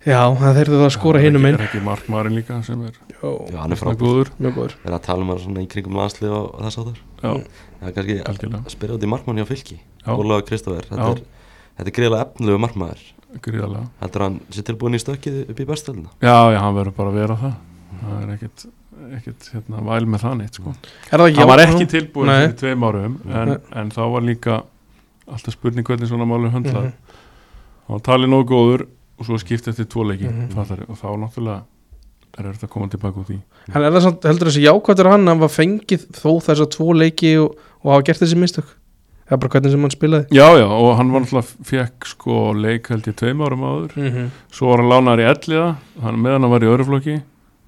[0.05, 2.85] já, það þeir það að skora Er hinum ekki- einn Er ekki markmaðurinn líka sem
[2.85, 4.31] er Já, já, hann er góður.
[4.37, 7.01] Við erum að tala um það svona í kringum landslið og, og þess að þar
[7.25, 7.33] Já,
[7.81, 8.63] Það er kannski algjörlega.
[8.65, 9.77] að spyrja út í markmann hjá fylki.
[10.05, 11.23] Ólaður Kristófer Þetta er,
[11.79, 13.03] þetta er greiðlega efnilegu markmaður.
[13.45, 13.87] Gríðarlega.
[14.05, 17.19] Heldur hann sé tilbúin í stökkið upp í bestöldina Já, já, hann verður bara að
[17.23, 17.55] vera það.
[18.05, 18.67] Það er ekkit,
[19.19, 20.75] ekkit hérna, væl með það neitt sko.
[21.11, 22.47] það Hann var já- ekki tilbúin Nei.
[22.47, 24.63] fyrir tveim árum en, en þá var líka
[25.29, 26.93] alltaf spurning hvernig svona málu höndlað Mhm.
[27.87, 28.87] Hann var talið nógu góður
[29.19, 30.49] og svo skipti eftir tvo leiki Mhm.
[30.55, 31.63] fattari, og þá náttúrulega
[32.39, 33.41] er þetta að koma tilbaka út í
[33.75, 36.93] En er það samt, heldur þessi jákvættur hann að hann var fengið þó þessa tvo
[36.95, 37.55] leiki og,
[37.85, 38.65] og hafa gert þessi mistök
[39.31, 42.89] eða bara hvernig sem hann spilaði Já, já, og hann var náttúrulega fekk sko leik
[42.89, 44.29] held ég tveim árum áður mm -hmm.
[44.51, 47.23] svo var hann lánar í elliða hann, meðan hann var í öruflokki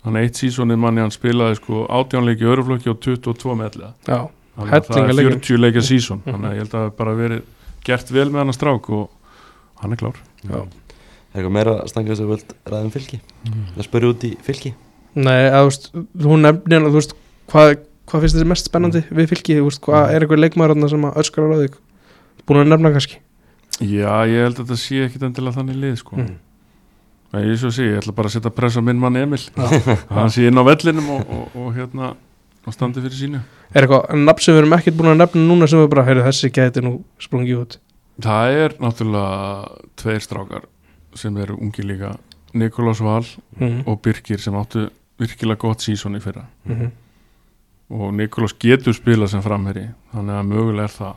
[0.06, 3.92] hann eitt sísonið manni hann spilaði sko 18 leiki í öruflokki og 22 með elliða
[4.06, 4.18] Já,
[4.56, 5.40] þannig að það Hellinga er leikjum.
[5.42, 6.32] 40 leikja síson Mhm.
[6.32, 7.42] þannig að ég held að það hafi bara verið
[7.86, 9.10] gert vel með hann að strák og
[9.82, 10.16] hann er klár.
[10.46, 10.56] Já.
[11.36, 13.18] Er eitthvað meira að stanga þess að vilt ræðum fylki?
[13.76, 14.72] Það spyrja út í fylki?
[15.16, 15.90] Nei, að, þú veist,
[16.24, 17.12] hún nefnir hann, þú veist,
[17.52, 17.74] hvað,
[18.08, 21.04] hvað finnst þér mest spennandi við fylki, þú veist, hvað er eitthvað leikmaður þarna sem
[21.10, 21.76] að öskar á ráðið
[22.46, 23.16] búin að nefna kannski?
[23.80, 26.16] Já, ég held að þetta sé ekkit endilega þannig lið sko.
[26.16, 26.36] Mm.
[27.32, 29.42] En ég svo sé, ég ætla bara að setja press á minn mann Emil.
[30.16, 32.12] Hann sé inn á vellinum og, og, og hérna
[32.66, 33.40] og standi fyrir sínu.
[33.74, 36.24] Er eitthvað nafn sem við erum ekkert búin að nefna núna sem við bara, heyrðu,
[36.26, 37.78] þessi gæti nú sprungið út?
[38.22, 40.64] Það er náttúrulega tveir strákar
[41.16, 42.14] sem eru ungi líka.
[42.56, 43.24] Nikolás Val
[43.58, 44.86] mm og Birkir sem áttu
[45.20, 46.46] virkilega gott sísón í fyrra.
[46.66, 46.90] -hmm.
[47.90, 51.14] og Nikolás getur spilað sem framherri þannig að mögulega er það.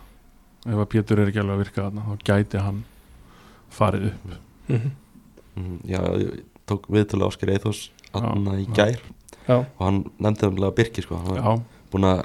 [0.68, 2.84] Ef að Pétur er ekki alveg að virka þarna þá gæti hann
[3.72, 4.26] farið upp.
[4.26, 4.92] Mm Mhm,
[5.90, 8.74] Já, ég tók viðtölu Áskir Eithos Anna í já.
[8.78, 9.00] gær
[9.50, 11.56] Já, og hann nefndi umlega Birki sko hann var Já,
[11.92, 12.20] búin að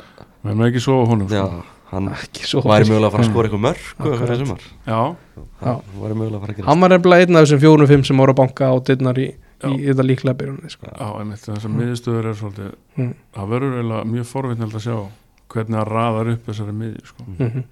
[0.44, 1.62] við erum ekki svo honum Já, sko.
[1.90, 5.00] hann ekki svo væri mögulega að fara að skora eitthvað mörg og eitthvað Já,
[5.34, 5.40] Já.
[5.64, 8.16] hann væri mögulega að fara að gera Hann var nefnilega einn af þessum fjórum-fimm sem
[8.22, 9.26] voru að banka á dittnar í,
[9.64, 9.68] Já.
[9.72, 10.86] í þetta líklega byrjunni sko.
[10.92, 13.14] já, einmitt þessar miðstöður er svolítið Mm.
[13.34, 14.96] það verður eiginlega mjög forvittnald að sjá
[15.54, 17.24] hvernig það raðar upp þessari miði sko.
[17.38, 17.64] mm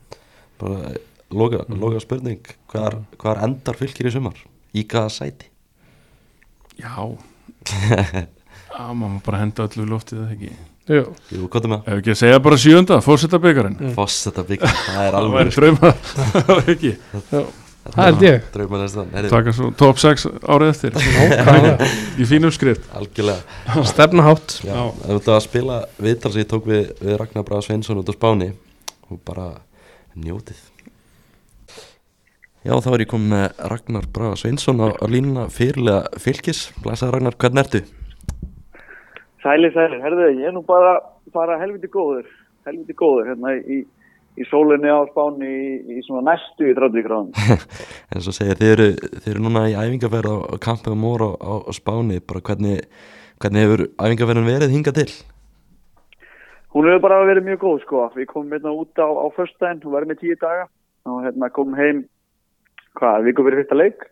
[0.63, 0.97] bara eh,
[1.31, 1.79] loka, Mm.
[1.81, 2.41] loka spurning
[2.73, 4.35] hvar, hvar endar fylgir í sumar
[4.77, 5.49] í hvaða sæti?
[6.81, 6.95] Já.
[8.73, 10.53] Já, maður bara henda öllu í loftið eða ekki?
[10.93, 11.83] Jú, Jú, er með.
[11.93, 13.91] Ef ekki að segja bara sjönda, fórseta byggarinn Mm.
[13.95, 15.91] Foss þetta byggja, það er Það alveg væri drauma
[16.73, 16.93] ekki.
[17.83, 18.49] Það held ég.
[18.55, 20.97] Drauma næstan, herri, Taka svo top 6 árið eftir.
[21.19, 21.89] Nákvæmlega.
[22.23, 23.83] Í fínum skrift algjörlega.
[23.93, 24.83] Stefnahátt Já, Já.
[24.89, 28.15] ef þetta að spila viðtal sem ég tók við, við Ragnar Braga Sveinsson út á
[28.17, 28.51] Spáni
[29.11, 29.49] og bara
[30.19, 30.59] njótið
[32.63, 37.17] Já, þá er ég komið með Ragnar Braga Sveinsson á, á línuna fyrirlega fylgis Blæsaði
[37.17, 37.81] Ragnar, hvernig ertu?
[39.43, 40.93] Sæli, sæli, herðu, ég er nú bara,
[41.35, 42.29] bara helviti góður,
[42.69, 43.81] helviti góður hérna í,
[44.39, 47.35] í sólinni á Spáni í, í svona næstu í 30 gráðum.
[48.15, 51.71] En svo segja, þið eru, þið eru núna í æfingarferð á, Kampið á, á, á
[51.75, 52.87] Spáni bara hvernig,
[53.43, 55.09] hvernig hefur æfingarferðin verið hingað til?
[56.79, 58.07] Hún hefur bara verið mjög góð, sko.
[58.15, 60.71] Við komum hérna út á, á föstudaginn, hún verið með tíu daga
[61.11, 62.07] og hérna komum heim,
[62.99, 64.05] hvað, viku fyrir fyrsta leik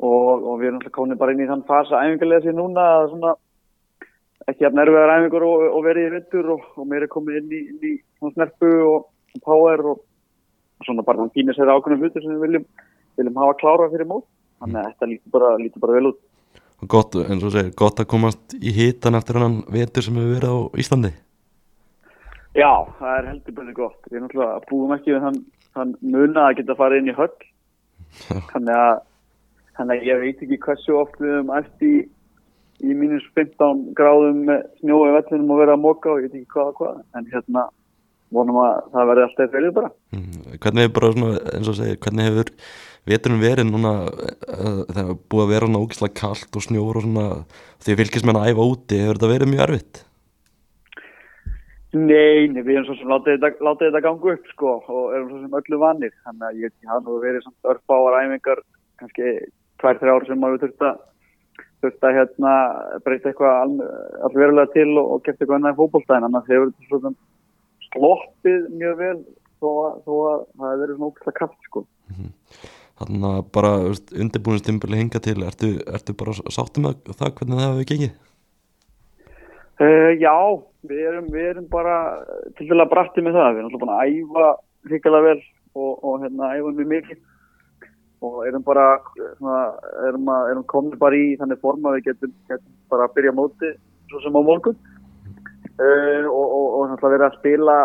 [0.00, 3.08] og, og við erum alltaf komin bara inn í þann fasa æfingarlega sér núna að
[3.14, 3.34] svona
[4.50, 7.52] ekki jafn erfiðar æfingur og, og verið í vindur og, og mér er komið inn
[7.52, 9.08] í, inn í svona snerpu og,
[9.44, 10.02] power og,
[10.84, 12.66] svona bara þann fínir sér ákveðnum hlutur sem við viljum,
[13.20, 14.24] viljum hafa klára fyrir mót.
[14.60, 16.20] Þannig að þetta lítur bara, lítur bara vel út.
[16.80, 20.38] Og gott, eins og segir, gott að komast í hitan eftir hann vetur sem hefur
[20.38, 21.10] verið á Íslandi
[22.56, 23.98] Já, það er heldur betur gott.
[24.10, 25.36] Við náttúrulega búum ekki við þann,
[25.76, 27.36] þann muna að geta farið inn í höll.
[28.52, 29.02] Þannig að,
[29.78, 32.00] þannig að ég veit ekki hversu oft við höfum eftir í,
[32.84, 36.54] í mínus 15 gráðum með snjói vellinum og vera að móka og ég veit ekki
[36.56, 37.00] hvað og hvað.
[37.18, 37.66] En hérna
[38.30, 39.90] vonum að það verði alltaf fyrir bara.
[40.14, 42.52] Mm, Hvernig hefur bara svona, eins og segir, hvernig hefur
[43.08, 47.26] veturinn verið núna það er búið að vera ógislega kalt og snjór og svona
[47.80, 50.02] því að fylgismenn að æfa úti hefur þetta verið mjög erfitt
[51.90, 55.40] Nei, við erum svo sem látið þetta, látið þetta ganga upp sko og erum svo
[55.42, 58.62] sem öllu vannir þannig að ég hann hefur verið samt örfáar æfingar
[59.00, 59.32] kannski
[59.82, 61.00] tvær, þrjár ár sem maður þurft að
[61.80, 62.54] þurft að hérna
[63.06, 63.82] breyta eitthvað
[64.28, 67.14] allverulega til og, og gert eitthvað annað í fókbólstæðin þannig að þeir eru svona
[67.88, 69.18] sloppið mjög vel
[69.60, 71.84] þó að, þó að það hefur verið svona ógæslega kraft sko.
[73.00, 73.70] Þannig að bara
[74.22, 78.18] undirbúinstimbili hinga til ertu, ertu bara sáttu með það hvernig það hefur gengið?
[79.80, 80.34] Uh, já,
[80.84, 81.94] við erum, við erum bara
[82.58, 84.48] til dæla brætti með það, við erum alltaf búin að æfa
[84.90, 85.40] hrikalega vel
[85.72, 87.22] og, og hérna æfa mjög mikið.
[88.20, 88.84] Og erum bara
[89.38, 89.62] svona,
[90.10, 93.34] erum, að, erum komið bara í þannig form að við getum, getum bara að byrja
[93.38, 93.72] móti
[94.12, 94.76] svo sem á morgun.
[95.80, 97.80] Uh, og, og, og náttúrulega verið að spila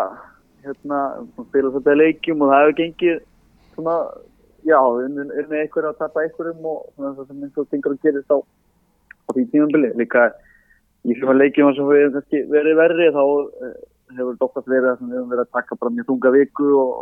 [0.66, 1.02] hérna,
[1.48, 3.20] spila þetta leikjum og það hefur gengið
[3.72, 4.00] svona,
[4.68, 5.32] já, unnið
[5.62, 9.28] einhverju að tappa einhverjum og svona það sem eins og tingur að gerist á, á
[9.32, 10.34] því tímanbili líka
[11.06, 13.72] í svona leikjum sem við hefum verið verri þá uh,
[14.16, 16.94] hefur doktast verið að við hefum verið að taka bara mjög þunga viku og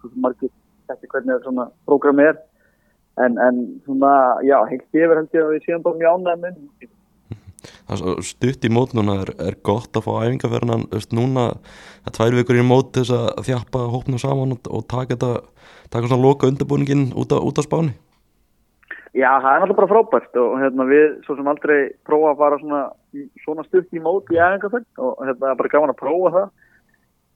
[0.00, 0.52] svona margir
[0.90, 2.42] þetta hvernig svona prógram er.
[3.22, 4.10] En, en svona,
[4.42, 6.92] já, heilt yfir held ég að við séum bara mjög ánægð með
[8.24, 11.46] Stutt í mót núna er, er gott að fá æfingaferðinan núna,
[12.04, 15.30] það tvær vikur í mót þess að þjappa hópnu saman og, taka þetta,
[15.92, 17.94] taka svona loka undirbúningin út á spáni
[19.14, 22.56] Já, það er náttúrulega bara frábært og hérna, við svo sem aldrei prófa að fara
[22.58, 22.80] svona,
[23.44, 26.48] svona stutt í mót í æfingaferð og hérna, það er bara gaman að prófa það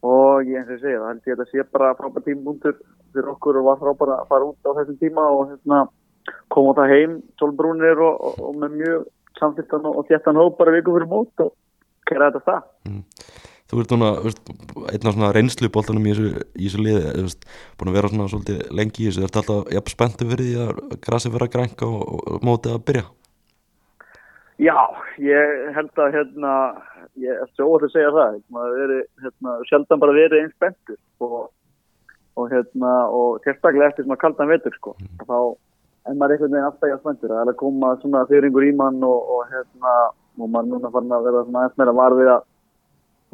[0.09, 2.75] og ég eins og segja, það held ég að þetta sé bara frábært tímundur
[3.15, 5.81] fyrir okkur og var frábært að fara út á þessum tíma og hérna,
[6.55, 9.07] koma það heim tólbrúnir og, og, og með mjög
[9.39, 11.55] samféltan og þéttan hóp bara viku fyrir mót og
[12.11, 12.69] kæra þetta það.
[12.91, 13.03] Mm.
[13.69, 17.43] Þú ert núna einn af svona reynsluboltanum í þessu, í þessu liði, veist,
[17.77, 20.97] búin að vera svona svolítið lengi í þessu, ertu alltaf jafn spenntu fyrir því að
[21.05, 23.05] grassi vera að grænka og, og mótið að byrja?
[24.65, 24.79] Já,
[25.21, 26.55] ég held að hérna,
[27.21, 31.29] ég er svo óhald að segja það, maður veri, hérna, sjaldan bara verið einn spenntur
[31.29, 31.39] og,
[32.41, 35.27] og hérna, og sérstaklega eftir svona kaldan vetur, sko, mm.
[35.29, 35.39] þá
[36.09, 38.73] en maður er einhvern veginn alltaf jafn spenntur, það er að koma svona fyrringur í
[38.81, 39.97] mann og, og hérna,
[40.41, 42.48] og maður núna farin að vera svona eins meira varfið að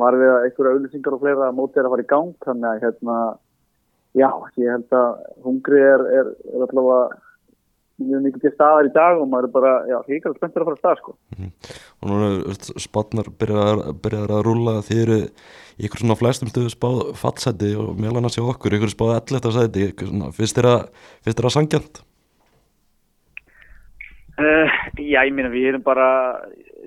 [0.00, 2.84] var við að einhverja auðlýsingar og fleira mótið er að fara í gang þannig að
[2.84, 3.18] hérna,
[4.14, 4.30] já,
[4.62, 5.10] ég held að
[5.46, 7.02] hungri er, er, er allavega
[8.04, 10.78] mjög mikið til staðar í dag og maður er bara, já, híkala spenntur að fara
[10.78, 11.12] að stað sko.
[11.36, 11.52] Mm.
[12.00, 15.20] Og nú er spatnar byrjaðar að rúla þið eru
[15.84, 19.56] ykkur svona flestum stöðu spáð fallseti og meðlan að sjá okkur ykkur spáð ellert að
[19.60, 19.88] sæti,
[20.34, 20.84] finnst þér að
[21.22, 22.02] finnst þér að sangjant?
[24.34, 26.08] Uh, já, ég minna, við erum bara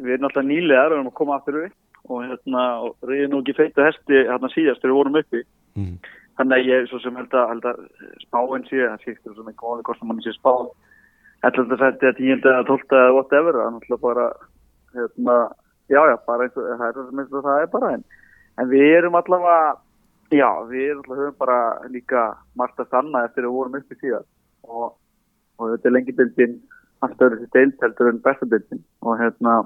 [0.04, 1.70] við erum alltaf nýlegar og erum að koma aftur við
[2.08, 5.41] og hérna, og reyði nú ekki feitu hesti hérna síðast þegar við vorum uppi
[5.78, 5.96] mm.
[6.39, 7.82] þannig að ég svo sem held að, held að
[8.26, 10.36] spáinn sé, það sést sem einhver góði kostum manni sé
[11.46, 11.78] 11.
[11.78, 12.46] seti að 10.
[12.50, 12.86] að 12.
[12.98, 14.28] eða whatever það er náttúrulega bara
[14.98, 15.36] hérna,
[15.93, 18.06] já já, bara eins og það er eins og það er bara en,
[18.58, 19.60] en við erum allavega
[20.34, 21.60] já, við erum allavega bara
[21.93, 22.24] líka
[22.58, 24.28] margt að stanna eftir að við vorum uppi síðan
[24.65, 24.98] og,
[25.58, 26.58] og þetta er lengi bildin
[27.06, 29.60] alltaf öðru til deilt heldur en besta bildin og hérna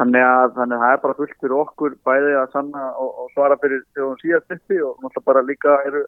[0.00, 3.32] Þannig að, þannig að það er bara fullt fyrir okkur bæði að sanna og, og
[3.34, 6.04] svara fyrir þegar hún síðast uppi og náttúrulega bara líka eru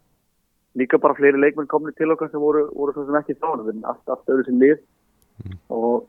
[0.81, 3.75] líka bara fleiri leikmenn komni til okkar sem voru, voru svo sem ekki þána við
[3.75, 5.59] erum allt, allt öðru sem lið mm.
[5.77, 6.07] og,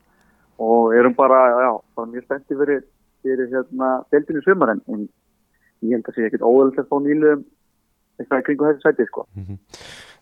[0.63, 2.87] og erum bara, já, bara mjög spenntið fyrir,
[3.25, 5.03] fyrir hérna deltinu sumar en,
[5.83, 7.35] ég held að sé ekkert óðurlega að fá nýlu
[8.21, 9.27] eitthvað í kringu þessu sæti sko.
[9.35, 9.61] Mm -hmm.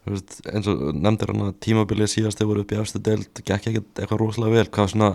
[0.09, 3.67] Veist, eins og nefndir hann að tímabilið síðast þegar voru upp í afstu delt, gekk
[3.69, 5.09] ekkert eitthvað rosalega vel, hvað svona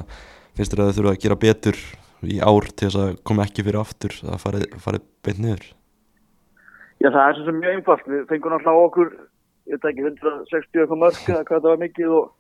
[0.54, 1.78] finnst þér að þau þurfa að gera betur
[2.32, 5.66] í ár til þess að koma ekki fyrir aftur að farið fari beint niður?
[7.02, 8.06] Já það er sem mjög einfalt.
[8.08, 9.10] Við fengum alltaf okkur
[9.66, 12.30] ég veit ekki 160 eitthvað mörg eða hvað það var mikið og,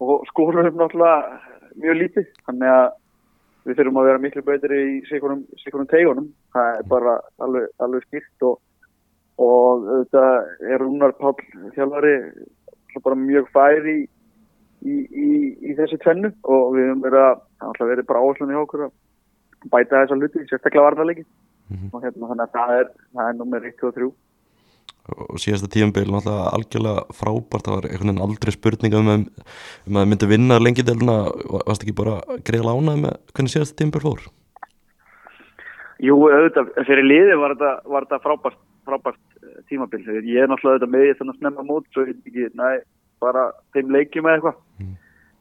[0.00, 1.40] og skórum náttúrulega
[1.80, 2.32] mjög lítið.
[2.48, 2.88] Þannig að
[3.66, 8.46] við þurfum að vera miklu betri í sikunum tegunum það er bara alveg, alveg skilt
[8.48, 8.56] og,
[9.40, 10.24] og þetta
[10.70, 11.34] er Rúnar Pál
[11.76, 12.14] þjálfari
[13.04, 14.06] bara mjög færi í,
[14.88, 15.28] í, í,
[15.70, 18.96] í þessi tvennu og við höfum verið að verið bara áherslu í okkur að
[19.68, 21.92] bæta þessa hluti, sérstaklega varðarleiki mm -hmm.
[21.92, 24.10] og hérna þannig að það er, það er nummer 1 og 3
[25.10, 27.64] og síðasta tíumbeil náttúrulega algjörlega frábært.
[27.66, 29.24] Það var einhvern veginn aldrei spurninga um að,
[29.88, 31.16] um að myndi vinna lengi delina
[31.66, 34.22] varst ekki bara greið lánað með hvernig síðasta tíumbeil fór?
[36.00, 40.00] Jú, auðvitað, fyrir liði var þetta, var þetta frábært, frábært eh, tímabil.
[40.24, 42.68] Ég er náttúrulega auðvitað með þannig að snemma mót svo ekki, næ,
[43.20, 44.60] bara þeim leikjum eða eitthvað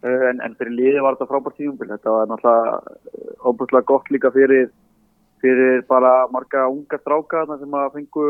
[0.03, 4.69] en, en fyrir liði var þetta frábært tíumbil þetta var náttúrulega óbúslega gott líka fyrir,
[5.43, 8.29] fyrir bara marga unga stráka sem að fengu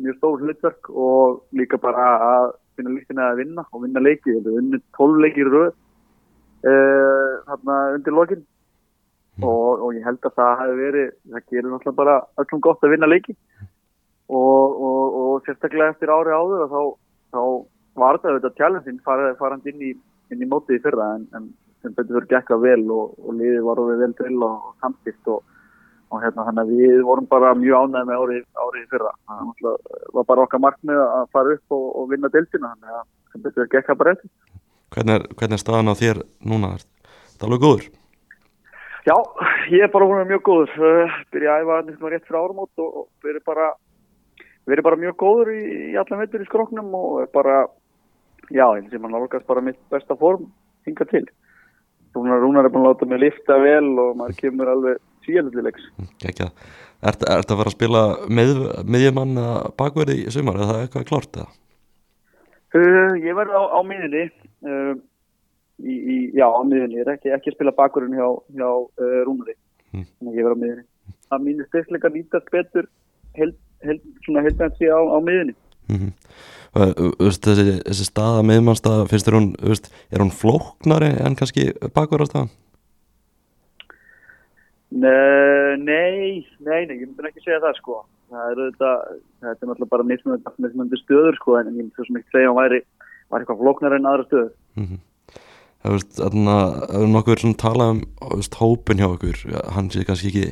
[0.00, 4.60] mjög stór hlutverk og líka bara að finna líktina að vinna og vinna leiki, er
[4.60, 8.46] unnið 12 leiki í röð uh, þarna undir lokin.
[9.40, 12.94] Og, og ég held að það hefði verið, það gerir náttúrulega bara öllum gott að
[12.94, 13.36] vinna leiki.
[14.30, 16.80] Og, og, og sérstaklega eftir ári áður þá,
[17.34, 17.40] þá
[18.00, 19.94] var þetta challenge-in farandi fara inn, í,
[20.34, 21.48] inn í mótið í fyrra en, en
[21.82, 25.30] sem betur fyrir gekka vel og, og liðið var við vel til og, og samtitt
[25.32, 25.42] og,
[26.10, 29.78] og hérna þannig að við vorum bara mjög ánægð með árið, árið í fyrra það
[30.16, 33.72] var bara okkar markmið að fara upp og vinna deltina þannig að sem betur fyrir
[33.76, 34.32] gekka bara eftir
[34.90, 36.18] Hvernig er, hvernig er staðan á þér
[36.50, 36.72] núna?
[36.74, 36.82] Er
[37.30, 37.84] þetta alveg góður?
[39.06, 39.14] Já,
[39.70, 43.44] ég er bara hún mjög góður uh, byrja að æfa rétt fyrir árumót og verið
[43.46, 43.70] bara
[44.84, 45.62] bara mjög góður í,
[45.92, 47.62] í allan veitur í skroknum og bara
[48.50, 50.48] já, eins og mann álgast bara mitt besta form
[50.86, 51.26] hinga til.
[52.14, 55.84] Rúnar, Rúnar er búin að láta mig lifta vel og maður kemur alveg síðanlega
[56.26, 56.64] Ekki að,
[57.04, 58.54] er þetta að fara að spila með,
[58.90, 61.52] miðjumann eða bakverði í sumar, er það eitthvað klárt eða?
[62.70, 64.24] Uh, ég verði á, á miðinni
[64.66, 64.94] uh,
[65.82, 69.20] í, í, já á miðinni, ég er ekki, ekki að spila bakverðin hjá, hjá uh,
[69.26, 69.56] Rúnari.
[69.90, 70.06] Mm.
[70.06, 70.88] þannig að ég verði á miðinni
[71.30, 72.88] það mínir styrkleika nýtast betur
[73.38, 75.54] held, held, svona heldnætti á, á miðinni
[75.90, 76.12] Mm -hmm.
[77.18, 82.50] þessi, þessi staða miðmannstaða, finnst þér hún veist, er hún flóknari en kannski bakverðarstaðan?
[84.90, 88.00] Nei, nei, nei, ég myndi ekki segja það sko.
[88.30, 88.96] Það er auðvitað,
[89.42, 92.58] þetta er náttúrulega bara mismunandi stöður sko, en ég myndi svo sem ekki segja hún
[92.58, 92.80] væri,
[93.30, 94.52] væri eitthvað flóknar en aðra stöður.
[94.78, 95.00] Mm -hmm.
[95.80, 98.00] Það er nokkur svona talað um
[98.34, 99.38] veist, hópin hjá okkur,
[99.72, 100.48] hann sé kannski ekki,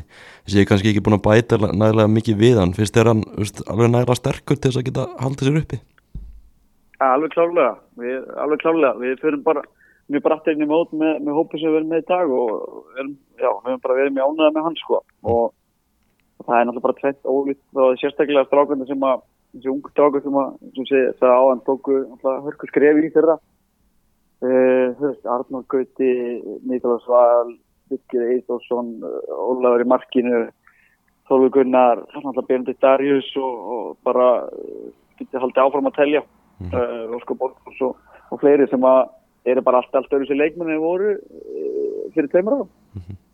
[0.49, 3.91] sé kannski ekki búin að bæta nægilega mikið við hann, finnst þér hann veist, alveg
[3.93, 5.81] nægilega sterkur til þess að geta haldið sér uppi?
[7.05, 9.67] Alveg klálega, við, alveg klálega, við fyrir bara
[10.09, 12.49] mjög brætt einnig mót með, með hópin sem við erum með í dag og
[12.97, 15.03] erum, já, við erum bara verið mjög ánæða með hann sko.
[15.29, 15.45] Og,
[16.41, 20.25] og það er náttúrulega bara tveitt ólít frá sérstaklega strákandi sem að, þessi ungu strákandi
[20.25, 23.37] sem að, sem sé, það á hann tóku hörku skrefi í þeirra
[24.39, 26.13] Uh, þú veist, Arnór Gauti,
[26.71, 27.57] Nikolás Val,
[27.91, 28.93] Vikir Eithósson,
[29.35, 30.43] Ólafur í markinu,
[31.29, 32.05] Þólu Gunnar,
[32.47, 36.23] Björndi Darjus og, og bara uh, getið haldið áfram að telja,
[36.61, 36.71] mm.
[36.71, 37.97] uh, Rósko Borgfors og,
[38.31, 39.01] og fleiri sem að
[39.49, 41.17] eru bara allt, allt öðru sér leikmenni voru
[42.15, 42.69] fyrir tveimur ára.
[42.95, 43.25] Mm -hmm.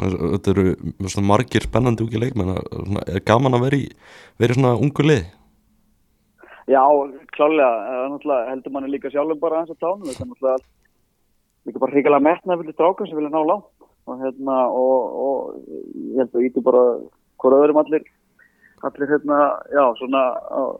[0.00, 0.64] Þetta eru
[1.20, 2.56] margir spennandi ungi leikmenn,
[3.06, 3.88] er gaman að vera í,
[4.38, 5.24] vera í svona ungu lið?
[6.70, 6.82] Já,
[7.34, 7.70] klálega,
[8.46, 10.58] heldur manni líka sjálfum bara hans að tánu, þetta er náttúrulega
[11.66, 13.88] líka bara hrigalega metnað fyrir strákar sem vilja ná langt.
[14.06, 15.40] Og hérna og, og
[16.12, 16.84] ég held að ítu bara
[17.42, 18.06] hvora öðrum allir,
[18.86, 19.40] allir hérna,
[19.74, 20.22] já, svona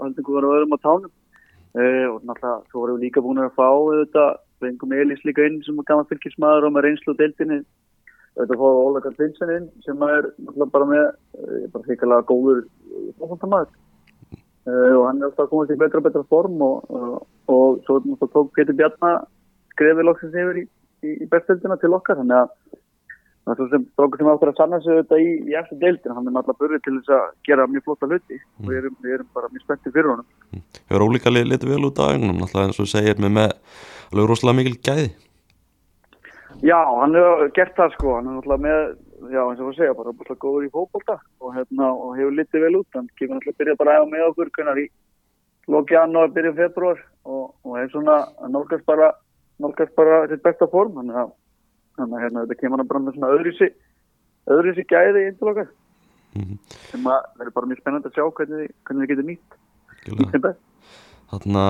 [0.05, 1.11] heldur hvora öðrum á tánum.
[1.75, 4.25] Uh, og náttúrulega vorum við líka búin að fá þetta,
[4.63, 7.61] reyngum Elís líka inn sem var gaman fylgismæður og með reynslu deildinni.
[8.39, 11.07] Þetta fóða Óla Karl inn sem er náttúrulega bara með,
[11.43, 12.67] uh, bara hrigalega góður
[13.19, 13.79] fólkvöldamæður
[14.69, 18.01] Uh, og hann er alltaf komast í betra og betra form og, og, og svo
[18.29, 19.23] tók Petur Bjarnar
[19.73, 20.65] skrefið loksins yfir í,
[21.07, 22.21] í, í bestöldina til okkar.
[22.21, 22.51] Þannig að
[23.41, 26.17] það er svo sem strókur sem áttur að sanna sig þetta í, í eftir deildin
[26.17, 28.37] hann er náttúrulega börrið til þess að gera mjög flotta hluti.
[28.37, 28.61] Mm.
[28.61, 30.29] og við erum, við erum bara mjög spenntið fyrir honum.
[30.53, 30.67] Mm.
[30.93, 33.57] Hefur ólíka litið vel út á ögnum náttúrulega eins og segir með með
[34.13, 35.09] alveg rosalega mikil gæði.
[36.61, 38.17] Já, hann hefur gert það sko.
[38.19, 38.85] Hann er náttúrulega með
[39.29, 42.65] já eins og þú segja bara bara góður í fókbólta og, hérna, og hefur litið
[42.65, 44.87] vel út hann kemur alltaf að byrja bara að með okkur hvernig í
[45.71, 48.17] loki janúar, byrja februar og, og hefur svona
[48.49, 49.13] nálgast bara
[49.61, 51.35] nálgast bara sitt besta form þannig að,
[52.01, 53.71] að hérna, þetta kemur hann bara með svona öðruðsi
[54.51, 56.59] öðruðsi gæði í eindilokkar mm -hmm.
[56.91, 59.59] sem að verður bara mjög spennand að sjá hvernig, hvernig þið getur nýtt
[60.17, 60.67] nýtt sem best
[61.31, 61.63] Þannig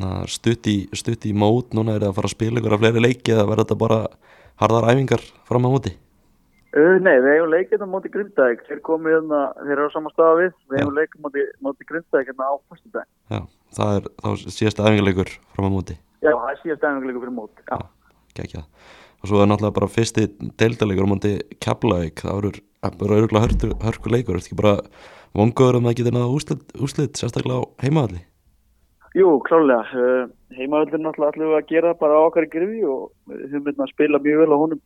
[0.00, 3.34] að stutt í, mót núna er það að fara að spila ykkur af fleiri leiki
[3.34, 3.98] eða verður þetta bara
[4.62, 5.92] harðar æfingar fram á móti?
[6.70, 10.12] Uh, nei, við hefum leikið á móti Grindavík, þeir komið hérna, þeir eru á sama
[10.12, 13.08] staða við, við hefum leikið á móti, móti Grindavík hérna á fyrstu dag.
[13.26, 13.40] Já,
[13.74, 15.96] það er þá síðast æfingarleikur fram á móti.
[16.22, 17.80] Já, það er síðast æfingarleikur fyrir móti, já.
[18.38, 18.68] já það.
[19.20, 20.28] Og svo er náttúrulega bara fyrsti
[20.62, 22.52] deildalegur á móti Keflavík, það eru
[23.18, 24.76] öruglega hörku leikur, er þetta ekki bara
[25.34, 28.22] vongaður að maður getur náða úslit, úslit sérstaklega á heimavalli?
[29.18, 33.82] Jú, klálega, uh, heimavallin náttúrulega við að gera bara okkar í grifi og höfum myndið
[33.82, 34.82] að spila mjög vel á honum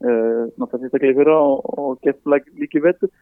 [0.00, 2.20] náttúrulega sérstaklega fyrra og, og gett
[2.60, 3.12] líki vettur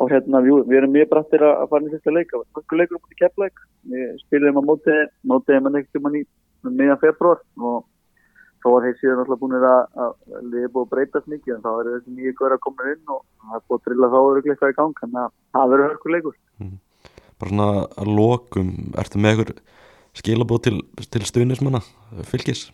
[0.00, 3.18] og hérna jú, við erum mjög brættir að fara í fyrsta leika okkur leikur átti
[3.20, 4.96] keppleik við spilum á móti,
[5.28, 6.24] mótið er mann ekkert um hann í
[6.64, 7.84] meðan februar og
[8.60, 10.14] þá var þeir síðan alltaf búin að,
[10.72, 13.56] búið að breytast mikið en þá er þessi nýju góður að koma inn og það
[13.56, 15.00] er búið að drilla þá eru eitthvað í gang.
[15.06, 16.36] Að það verður hörkur leikur.
[16.60, 16.74] Mm.
[17.40, 17.68] Bara svona
[18.02, 19.54] að lokum ertu með einhver
[20.20, 20.76] skilabóð til,
[21.08, 21.80] til stuðnismanna
[22.28, 22.66] fylgis?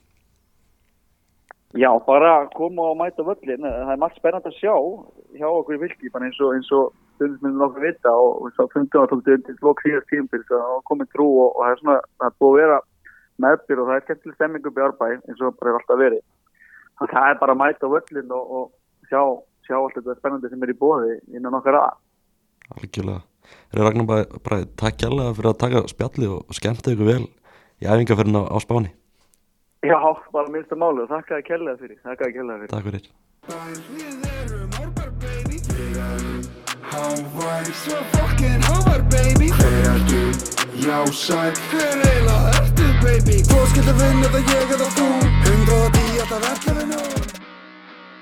[1.76, 4.74] Já, bara koma og mæta völlin, það er margt spennand að sjá
[5.36, 9.02] hjá okkur í vilki, bara eins og, eins og stundismennir nokkuð vita og svo fundum
[9.02, 11.98] við að tóktu undir lók síðast tímpil það komið trú og, og það er svona
[12.06, 12.80] það er búið að vera
[13.44, 16.24] meðbyr og það er skemmtileg stemming upp í árbæ eins og bara hefur alltaf verið.
[16.96, 19.22] Þannig að það er bara að mæta völlin og, og sjá,
[19.68, 21.96] sjá allt þetta spennandi sem er í bóði innan okkar að
[22.76, 23.22] algjörlega.
[23.72, 27.86] Er Ragnar bara, bara takk kjærlega fyrir að taka spjalli og skemmta ykkur vel í
[27.86, 28.96] æfingarferðin á, á Spáni
[29.86, 29.98] Já,
[30.32, 31.98] bara minnsta máli og þakka að kella fyrir.
[32.02, 32.70] Þakka að kella fyrir.
[32.72, 33.04] Takk fyrir.
[33.96, 35.60] Við erum árbær baby.
[35.68, 36.42] Við erum
[36.90, 39.52] hávær Svo fokkin hávær baby.
[39.60, 40.24] Hver ertu?
[40.86, 43.38] Já sæl Hver eiginlega ertu baby?
[43.52, 45.08] Hvor skildur vinna það ég eða þú?
[45.46, 47.25] Hundrað og tíu þetta verður við nú